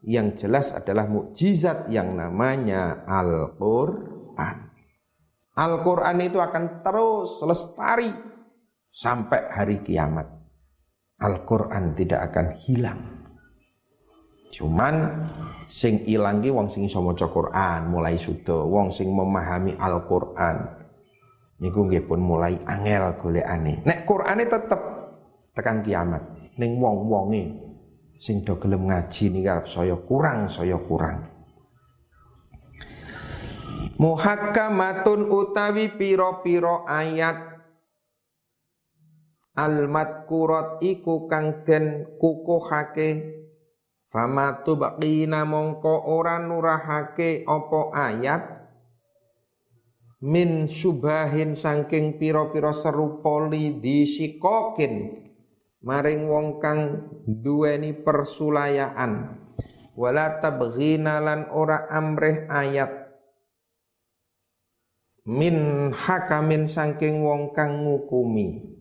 yang 0.07 0.35
jelas 0.39 0.75
adalah 0.75 1.07
mukjizat 1.11 1.91
yang 1.91 2.15
namanya 2.15 3.03
Al-Qur'an. 3.07 4.71
Al-Qur'an 5.59 6.19
itu 6.23 6.39
akan 6.39 6.83
terus 6.87 7.43
lestari 7.43 8.11
sampai 8.91 9.41
hari 9.51 9.83
kiamat. 9.83 10.31
Al-Qur'an 11.23 11.95
tidak 11.95 12.31
akan 12.31 12.47
hilang. 12.63 13.01
Cuman 14.53 14.95
sing 15.65 16.05
ilang 16.07 16.45
ki 16.45 16.53
wong 16.53 16.69
sing 16.69 16.85
iso 16.85 17.01
maca 17.01 17.25
Quran 17.25 17.89
mulai 17.89 18.21
sudah, 18.21 18.63
wong 18.69 18.93
sing 18.93 19.09
memahami 19.09 19.75
Al-Qur'an 19.75 20.83
niku 21.63 21.87
nggih 21.87 22.05
pun 22.11 22.19
mulai 22.19 22.59
angel 22.67 23.17
golekane. 23.17 23.87
Nek 23.87 24.03
Qur'ane 24.03 24.45
tetep 24.51 24.92
tekan 25.53 25.85
kiamat. 25.85 26.25
Ning 26.57 26.81
wong-wonge 26.81 27.73
sing 28.17 28.45
do 28.45 28.57
gelem 28.61 28.89
ngaji 28.89 29.25
niki 29.33 29.49
arep 29.49 29.67
saya 29.69 29.97
kurang 29.97 30.49
saya 30.49 30.77
kurang. 30.81 31.29
Muhakkamatun 34.01 35.31
utawi 35.31 35.95
piro-piro 35.95 36.89
ayat. 36.89 37.55
Al 39.53 39.85
madkurat 39.85 40.81
iku 40.81 41.29
kang 41.29 41.63
den 41.63 42.17
kukuhake. 42.17 43.41
Fama 44.09 44.61
tubqina 44.65 45.45
mongko 45.49 46.09
ora 46.09 46.41
nurahake 46.41 47.45
apa 47.49 47.81
ayat. 47.93 48.43
Min 50.23 50.69
subahin 50.69 51.53
saking 51.53 52.17
piro-piro 52.17 52.73
serupa 52.73 53.51
di 53.51 54.07
sikokin 54.07 55.22
maring 55.83 56.31
wong 56.31 56.63
kang 56.63 57.11
duweni 57.27 57.93
persulayaan. 57.93 59.43
Wala 59.93 60.41
tabghina 60.41 61.21
lan 61.21 61.53
ora 61.53 61.85
amreh 61.91 62.49
ayat. 62.49 63.13
Min 65.29 65.91
hakamin 65.95 66.67
saking 66.67 67.23
wong 67.23 67.53
kang 67.53 67.85
ngukumi. 67.87 68.73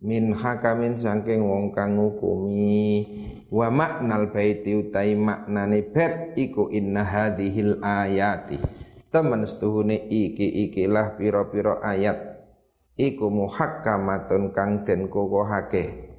Min 0.00 0.32
hakamin 0.32 0.96
saking 0.96 1.44
wong 1.44 1.74
kang 1.74 1.98
ngukumi. 1.98 3.04
Wa 3.50 3.66
maknal 3.68 4.30
baiti 4.30 4.78
utai 4.78 5.18
maknane 5.18 5.90
bet 5.90 6.38
iku 6.38 6.70
inna 6.70 7.02
hadhil 7.02 7.82
ayati. 7.82 8.62
Temen 9.10 9.42
setuhune 9.42 10.06
iki 10.06 10.70
ikilah 10.70 11.18
pira-pira 11.18 11.82
ayat. 11.82 12.46
Iku 12.94 13.26
muhakkamatun 13.26 14.54
kang 14.54 14.86
den 14.86 15.10
kokohake 15.10 16.09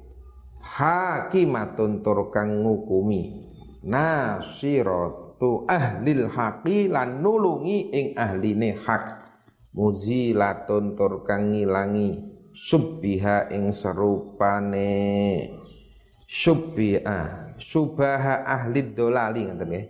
hakimatun 0.72 2.00
tur 2.00 2.32
kang 2.32 2.64
ngukumi. 2.64 3.52
Nasiratu 3.82 5.68
ahlil 5.68 6.32
haqi 6.32 6.88
lan 6.88 7.20
nulungi 7.20 7.92
ing 7.92 8.06
ahline 8.16 8.78
hak. 8.80 9.04
Muzilatun 9.76 10.96
tur 10.96 11.24
kang 11.28 11.52
ngilangi 11.52 12.16
subbiha 12.56 13.52
ing 13.52 13.72
serupane. 13.72 14.92
Subbiha 16.32 17.52
subaha 17.60 18.48
ahli 18.48 18.96
dolali 18.96 19.44
ngoten 19.44 19.68
nggih. 19.68 19.86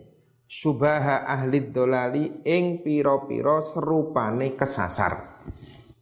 Subaha 0.52 1.24
ahli 1.24 1.72
dolali 1.72 2.42
ing 2.44 2.82
pira-pira 2.82 3.62
serupane 3.62 4.58
kesasar. 4.58 5.42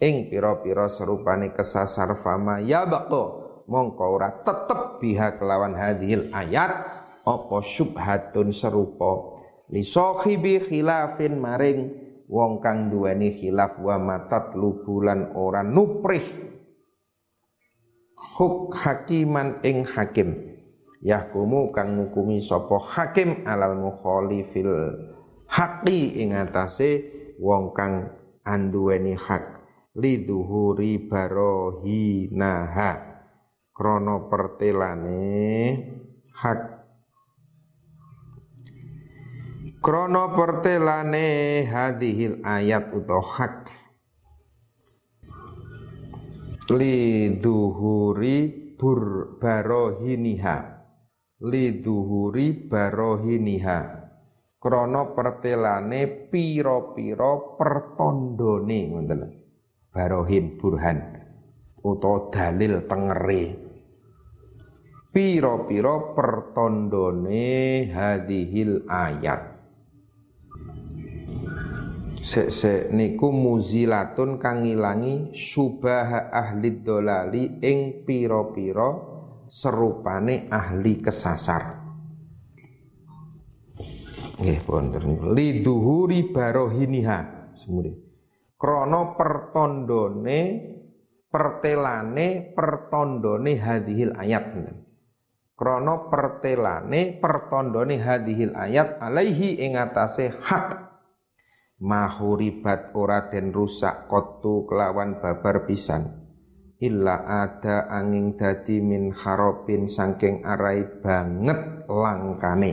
Ing 0.00 0.32
pira-pira 0.32 0.88
serupane 0.88 1.52
kesasar 1.52 2.16
fama 2.16 2.58
ya 2.64 2.88
baqo 2.88 3.39
mongko 3.70 4.18
ora 4.18 4.42
tetep 4.42 4.98
biha 4.98 5.38
kelawan 5.38 5.78
hadhil 5.78 6.26
ayat 6.34 6.74
apa 7.22 7.56
syubhatun 7.62 8.50
serupa? 8.50 9.38
Li 9.70 9.86
sahibi 9.86 10.58
khilafin 10.58 11.38
maring 11.38 11.94
wong 12.26 12.58
kang 12.58 12.90
duweni 12.90 13.38
khilaf 13.38 13.78
wa 13.78 13.94
matat 14.02 14.58
lubulan 14.58 15.30
ora 15.38 15.62
nuprih. 15.62 16.50
Huk 18.36 18.74
hakiman 18.74 19.62
ing 19.62 19.86
hakim. 19.86 20.50
Yahkumu 21.00 21.72
kang 21.72 21.96
ngukumi 21.96 22.44
sapa 22.44 22.76
hakim 22.76 23.48
alal 23.48 23.72
mukhalifil 23.78 24.68
haqi 25.48 26.20
ing 26.20 26.36
atase 26.36 27.08
wong 27.40 27.72
kang 27.72 28.12
anduweni 28.44 29.16
hak. 29.16 29.64
Liduhuri 29.96 31.10
barohinaha 31.10 33.09
krono 33.80 34.28
pertelane 34.28 35.24
hak. 36.36 36.62
Krono 39.80 40.36
pertelane 40.36 41.64
hadhil 41.64 42.44
ayat 42.44 42.92
utawa 42.92 43.24
hak. 43.24 43.72
Liduhuri 46.76 48.36
bur 48.76 49.32
barohiniha 49.40 50.56
liduhuri 51.40 52.68
barohiniha. 52.68 53.80
Krono 54.60 55.16
pertelane 55.16 56.28
piro-piro 56.28 57.56
pertondone 57.56 58.80
ngoten 58.92 59.20
barohin 59.88 60.60
burhan 60.60 60.98
utawa 61.80 62.28
dalil 62.28 62.84
tengere 62.84 63.69
piro-piro 65.10 66.14
pertondone 66.14 67.86
hadihil 67.90 68.86
ayat. 68.86 69.58
Se 72.20 72.46
se 72.52 72.86
niku 72.94 73.34
muzilatun 73.34 74.38
kang 74.38 74.62
ngilangi 74.62 75.34
subah 75.34 76.30
ahli 76.30 76.78
dolali 76.78 77.58
ing 77.58 78.06
piro-piro 78.06 78.90
serupane 79.50 80.46
ahli 80.46 80.94
kesasar. 81.02 81.64
Nggih 84.40 84.60
wonten 84.64 85.34
liduhuri 85.34 86.30
barohiniha. 86.30 87.18
Semuri 87.58 87.92
krono 88.60 89.16
pertondone 89.16 90.40
pertelane 91.32 92.52
pertondone 92.52 93.52
hadhil 93.56 94.12
ayat 94.12 94.44
krono 95.60 96.08
pertelane 96.08 97.20
pertondone 97.20 98.00
hadhil 98.00 98.56
ayat 98.56 98.96
alaihi 98.96 99.60
ing 99.60 99.76
atase 99.76 100.32
hak. 100.32 100.88
Mahuribat 101.84 102.96
ora 102.96 103.28
den 103.28 103.52
rusak 103.52 104.08
kotu 104.08 104.64
kelawan 104.64 105.20
babar 105.20 105.68
pisan. 105.68 106.16
Illa 106.80 107.44
ada 107.44 107.92
angin 107.92 108.40
dadi 108.40 108.80
min 108.80 109.12
harapin 109.12 109.84
saking 109.84 110.48
arai 110.48 110.80
banget 111.04 111.84
langkane. 111.92 112.72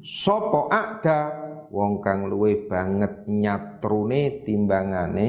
Sopo 0.00 0.72
ada 0.72 1.32
wong 1.68 2.00
kang 2.00 2.32
luwe 2.32 2.64
banget 2.64 3.28
nyatrune 3.28 4.40
timbangane? 4.40 5.28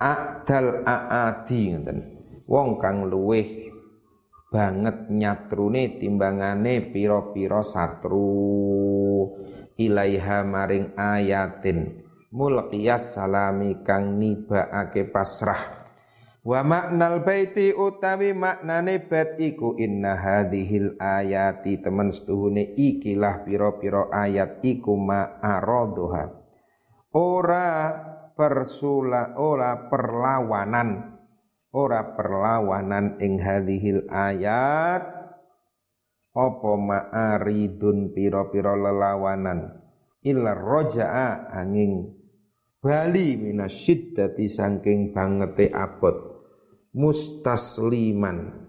Adal 0.00 0.84
aadi 0.88 1.60
ngoten. 1.72 1.98
Wong 2.44 2.76
kang 2.76 3.08
luwe 3.08 3.63
banget 4.54 5.10
nyatrune 5.10 5.98
timbangane 5.98 6.94
pira-pira 6.94 7.66
satru. 7.66 9.26
Ilaiha 9.74 10.46
maring 10.46 10.94
ayatin. 10.94 12.06
Mulqiyas 12.30 13.18
salami 13.18 13.82
kang 13.82 14.14
nibaake 14.22 15.10
pasrah. 15.10 15.90
Wa 16.46 16.62
maknal 16.62 17.26
baiti 17.26 17.74
utawi 17.74 18.30
maknane 18.30 19.02
bait 19.02 19.34
iku 19.42 19.74
inna 19.74 20.14
hadhil 20.14 20.94
ayati. 21.02 21.82
Temen 21.82 22.14
setuhune 22.14 22.78
ikilah 22.78 23.42
pira-pira 23.42 24.06
ayat 24.14 24.62
iku 24.62 24.94
ma'araduha. 24.94 26.24
Ora 27.18 27.70
persula 28.34 29.34
ora 29.38 29.90
perlawanan 29.90 31.13
ora 31.74 32.14
perlawanan 32.14 33.18
ing 33.18 33.42
hadhil 33.42 34.06
ayat. 34.06 35.02
Apa 36.34 36.72
ma'aridun 36.74 38.14
pira-pira 38.14 38.74
lelawanan? 38.74 39.82
Illa 40.22 40.54
roja'a 40.54 41.50
angin. 41.50 42.10
Bali 42.78 43.38
minasyiddati 43.38 44.46
saking 44.46 45.14
bangete 45.14 45.70
abot. 45.70 46.16
Mustasliman. 46.94 48.66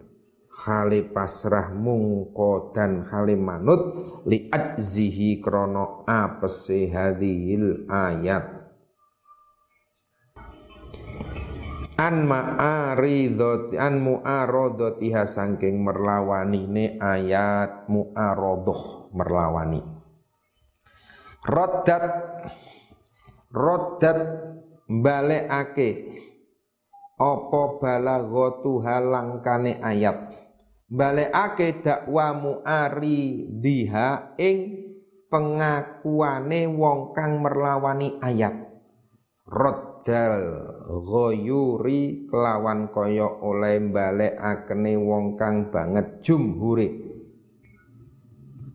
Khali 0.55 1.09
pasrah 1.11 1.73
mungko 1.73 2.69
dan 2.73 3.01
khali 3.01 3.33
manut. 3.33 3.81
Li 4.29 4.45
ajzihi 4.49 5.41
krono 5.41 6.05
apese 6.05 6.89
hadhil 6.89 7.89
ayat 7.89 8.54
an 11.95 12.27
ma'aridot 12.27 13.71
an 13.79 14.03
mu'aradatiha 14.03 15.23
saking 15.23 15.79
merlawanine 15.79 16.99
ayat 16.99 17.87
mu'aradah 17.87 19.11
merlawani. 19.15 19.81
Roddat 21.45 22.05
roddat 23.53 24.19
balekake 24.91 25.89
apa 27.15 27.61
balaghatu 27.79 28.83
halangkane 28.83 29.79
ayat. 29.79 30.35
Balekake 30.85 31.81
dakwamu 31.81 32.61
ari 32.61 33.49
diha 33.49 34.35
ing 34.37 34.83
pengakuane 35.31 36.67
wong 36.69 37.15
kang 37.15 37.39
merlawani 37.39 38.19
ayat. 38.19 38.67
Roddal 39.45 40.74
ghoyuri 40.85 42.29
kelawan 42.29 42.93
kaya 42.93 43.25
oleh 43.25 43.81
balekakene 43.89 44.93
wong 45.01 45.33
kang 45.33 45.73
banget 45.73 46.21
jumhure. 46.21 46.87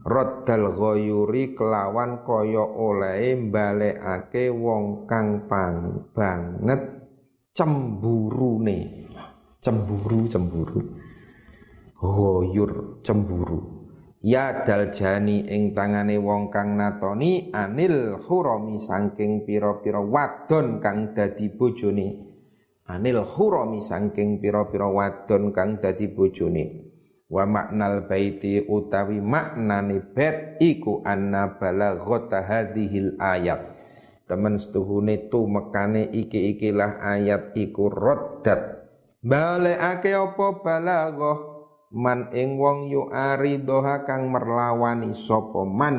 Roddal 0.03 0.75
ghoyuri 0.75 1.55
kelawan 1.55 2.27
kaya 2.27 2.65
oleh 2.67 3.39
balekake 3.51 4.51
wong 4.51 5.07
kang 5.07 5.47
pang 5.47 6.11
banget 6.11 6.83
cemburune. 7.55 9.07
Cemburu 9.61 10.25
cemburu. 10.27 10.81
Hoyur 12.01 13.05
cemburu 13.05 13.80
ya 14.21 14.69
daljani 14.69 15.49
ing 15.49 15.73
tangane 15.73 16.21
wong 16.21 16.53
kang 16.53 16.77
natoni 16.77 17.49
anil 17.57 18.21
hurami 18.21 18.77
saking 18.77 19.49
pira-pira 19.49 20.01
wadon 20.01 20.79
kang 20.85 21.17
dadi 21.17 21.49
bojone. 21.49 22.09
Anil 22.91 23.25
hurami 23.25 23.81
saking 23.81 24.45
pira-pira 24.45 24.89
wadon 24.89 25.57
kang 25.57 25.81
dadi 25.81 26.07
bojone. 26.13 26.65
Wa 27.31 27.47
maknal 27.47 28.11
baiti 28.11 28.59
utawi 28.67 29.23
maknane 29.23 30.03
bait 30.03 30.59
iku 30.59 31.01
anna 31.07 31.57
balaghata 31.57 32.43
hadhil 32.43 33.15
ayat. 33.23 33.79
Temen 34.27 34.59
setuhune 34.59 35.31
tu 35.31 35.47
mekane 35.47 36.11
iki-ikilah 36.11 36.99
ayat 37.03 37.55
iku 37.55 37.87
roddat. 37.87 38.83
Balekake 39.23 40.11
apa 40.11 40.47
balaghah 40.59 41.50
man 41.91 42.31
ing 42.31 42.55
wong 42.55 42.87
yu 42.87 43.11
aridoha 43.11 44.07
kang 44.07 44.31
merlawani 44.31 45.15
sapa 45.15 45.67
man? 45.67 45.97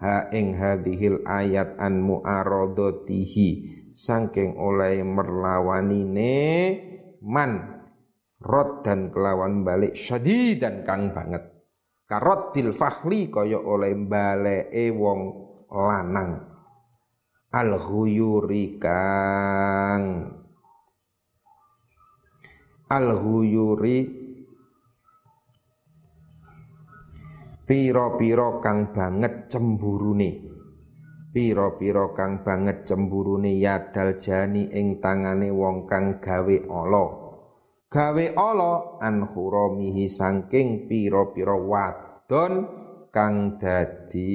Ha 0.00 0.32
ing 0.32 0.56
hadhil 0.56 1.24
ayat 1.28 1.76
an 1.76 2.00
muaradatihi. 2.00 3.80
Saking 3.92 4.56
oleh 4.56 5.04
merlawanine 5.04 6.36
man. 7.20 7.80
Rod 8.40 8.80
dan 8.80 9.12
kelawan 9.12 9.60
balik 9.60 9.92
syadidan 9.92 10.88
kang 10.88 11.12
banget. 11.12 11.44
Karotil 12.08 12.72
fahli 12.72 13.28
kaya 13.28 13.60
oleh 13.60 13.92
baleke 13.92 14.88
wong 14.96 15.20
lanang. 15.68 16.48
Al 17.52 17.76
ghuyuri 17.76 18.80
kang. 18.80 20.04
Al 22.88 23.06
ghuyuri 23.12 24.19
piro-piro 27.70 28.58
kang 28.58 28.90
banget 28.90 29.46
cemburune. 29.46 30.42
Piro-piro 31.30 32.10
kang 32.18 32.42
banget 32.42 32.82
cemburune 32.82 33.54
yadal 33.54 34.18
jani 34.18 34.74
ing 34.74 34.98
tangane 34.98 35.54
wong 35.54 35.86
kang 35.86 36.18
gawe 36.18 36.56
ala. 36.66 37.06
Gawe 37.86 38.26
ala 38.34 38.98
an 38.98 39.22
khuramihi 39.22 40.10
saking 40.10 40.90
piro-piro 40.90 41.62
wadon 41.70 42.54
kang 43.14 43.62
dadi 43.62 44.34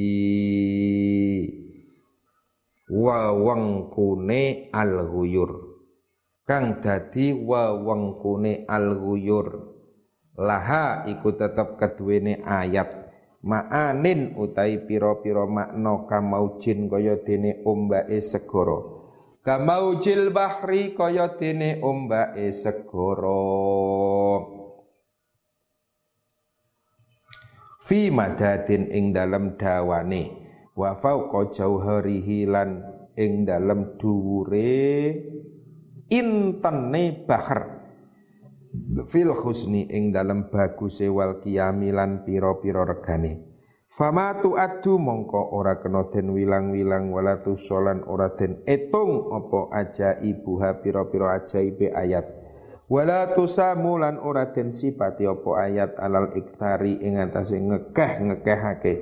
wa 2.87 3.35
wengkune 3.35 4.71
al 4.71 5.11
ghuyur 5.11 5.51
kang 6.47 6.79
dadi 6.79 7.35
wa 7.35 7.75
wengkune 7.75 8.63
al 8.63 8.95
ghuyur 8.95 9.47
laha 10.39 11.07
iku 11.07 11.35
tetep 11.35 11.79
keduwene 11.79 12.43
ayat 12.43 13.04
ma'anin 13.45 14.33
utai 14.33 14.81
piro-piro 14.89 15.45
makna 15.45 16.09
kamaujin 16.09 16.89
kaya 16.89 17.21
dene 17.21 17.61
ombake 17.61 18.17
segara. 18.19 18.81
Kamaujil 19.45 20.33
bahri 20.33 20.97
kaya 20.97 21.37
dene 21.37 21.77
ombake 21.77 22.49
segara. 22.49 23.45
Fi 27.85 28.09
madadin 28.09 28.89
ing 28.89 29.13
dalam 29.13 29.61
dawane 29.61 30.41
wa 30.73 30.97
fauqa 30.97 31.53
jauharihi 31.53 32.49
lan 32.49 32.81
ing 33.13 33.45
dalam 33.45 34.01
dhuwure. 34.01 35.13
Intene 36.05 37.25
bahar 37.25 37.74
fil 39.07 39.31
husni 39.35 39.87
ing 39.89 40.11
dalem 40.15 40.47
baguse 40.51 41.07
wal 41.11 41.39
kiamilan 41.43 42.23
pira-pira 42.23 42.83
regane. 42.83 43.55
Fama 43.95 44.43
tu 44.43 44.59
adu 44.59 44.99
mongko 44.99 45.55
ora 45.55 45.79
kena 45.79 46.11
den 46.11 46.35
wilang-wilang 46.35 47.15
wala 47.15 47.39
solan 47.55 48.03
ora 48.03 48.35
den 48.35 48.59
etung 48.67 49.31
apa 49.31 49.71
aja 49.71 50.19
ibuha 50.19 50.83
pira-pira 50.83 51.39
ajaibe 51.39 51.95
ayat. 51.95 52.27
Wala 52.91 53.31
samulan 53.47 54.19
ora 54.19 54.51
den 54.51 54.69
sipati 54.69 55.23
apa 55.25 55.49
ayat 55.57 55.95
alal 55.95 56.35
iktari 56.35 56.99
ing 57.01 57.17
atase 57.17 57.57
ngekeh-ngekehake. 57.57 58.93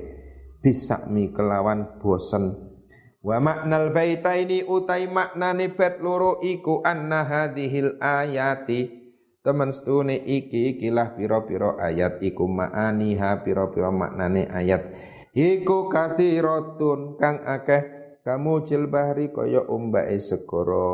Bisa 0.62 1.04
mi 1.10 1.28
kelawan 1.34 1.98
bosen. 2.00 2.72
Wa 3.20 3.42
maknal 3.42 3.92
baitaini 3.92 4.64
utai 4.64 5.10
maknane 5.10 5.74
bet 5.74 6.00
loro 6.00 6.38
iku 6.38 6.80
anna 6.86 7.26
hadhil 7.26 7.98
ayati 8.00 9.03
Teman 9.44 9.76
stune 9.76 10.16
iki 10.24 10.72
ikilah 10.72 11.20
piro-piro 11.20 11.76
ayat. 11.76 12.24
Iku 12.24 12.48
ma'aniha 12.48 13.44
piro-piro 13.44 13.92
maknane 13.92 14.48
ayat. 14.48 14.88
Iku 15.36 15.92
kathiratun 15.92 17.20
kang 17.20 17.44
akeh 17.44 17.82
kamu 18.24 18.64
bahri 18.88 19.28
kaya 19.28 19.68
umbake 19.68 20.16
segara. 20.16 20.88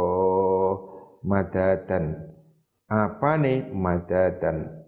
Madadan. 1.23 2.27
Apane? 2.91 3.71
Madadan. 3.71 4.83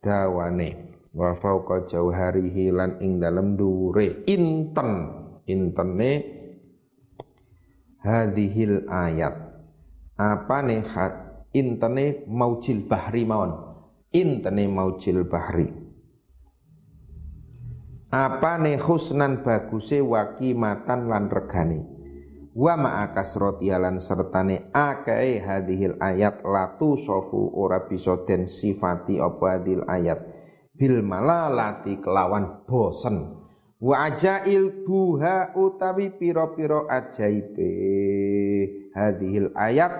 Dawane. 0.00 0.96
Wa 1.12 1.36
fauqa 1.36 1.84
jauharihi 1.84 2.72
lan 2.72 2.96
ing 3.04 3.20
dalem 3.20 3.60
dhuwure. 3.60 4.24
Inten. 4.24 5.20
Intene 5.44 6.12
hadhil 8.00 8.88
ayat. 8.88 9.36
Apane? 10.16 10.80
Hat 10.80 11.21
intene 11.52 12.24
maujil 12.28 12.84
bahri 12.88 13.28
mawon. 13.28 13.52
Intene 14.12 14.68
maujil 14.68 15.24
bahri. 15.24 15.68
Apane 18.12 18.76
husnan 18.76 19.40
baguse 19.40 20.04
wakimatan 20.04 21.08
lan 21.08 21.32
regane? 21.32 21.80
Wa 22.52 22.76
ma'akas 22.76 23.40
rotialan 23.40 23.96
sertane 23.96 24.68
akai 24.76 25.40
hadhil 25.40 25.96
ayat 25.96 26.44
latu 26.44 27.00
sofu 27.00 27.48
ora 27.56 27.88
bisa 27.88 28.20
den 28.28 28.44
sifati 28.44 29.16
apa 29.16 29.56
hadil 29.56 29.88
ayat. 29.88 30.20
Bil 30.76 31.00
malalati 31.00 31.96
kelawan 31.96 32.68
bosen. 32.68 33.40
Wa 33.80 34.12
ajail 34.12 34.84
buha 34.84 35.56
utawi 35.56 36.12
piro-piro 36.12 36.84
ajaibe 36.92 37.72
hadhil 38.92 39.56
ayat 39.56 39.92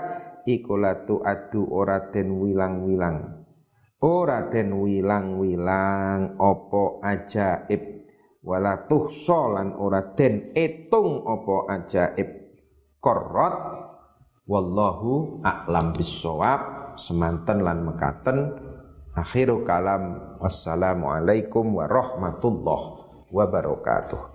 iku 0.48 0.78
latu 0.78 1.22
adu 1.22 1.68
ora 1.70 2.10
den 2.10 2.38
wilang-wilang. 2.38 3.44
Ora 4.02 4.50
den 4.50 4.74
wilang-wilang 4.82 6.40
opo 6.40 6.98
ajaib? 7.04 8.02
Wala 8.42 8.90
tuhsolan 8.90 9.78
ora 9.78 10.14
den 10.18 10.50
etung 10.56 11.22
opo 11.22 11.70
ajaib? 11.70 12.58
Korot. 12.98 13.56
Wallahu 14.42 15.38
a'lam 15.46 15.94
bisawab 15.94 16.94
semanten 16.98 17.62
lan 17.62 17.86
mekaten. 17.86 18.58
Akhiru 19.14 19.62
kalam. 19.62 20.34
Wassalamu 20.42 21.06
alaikum 21.14 21.78
warahmatullahi 21.78 23.30
wabarakatuh 23.30 24.31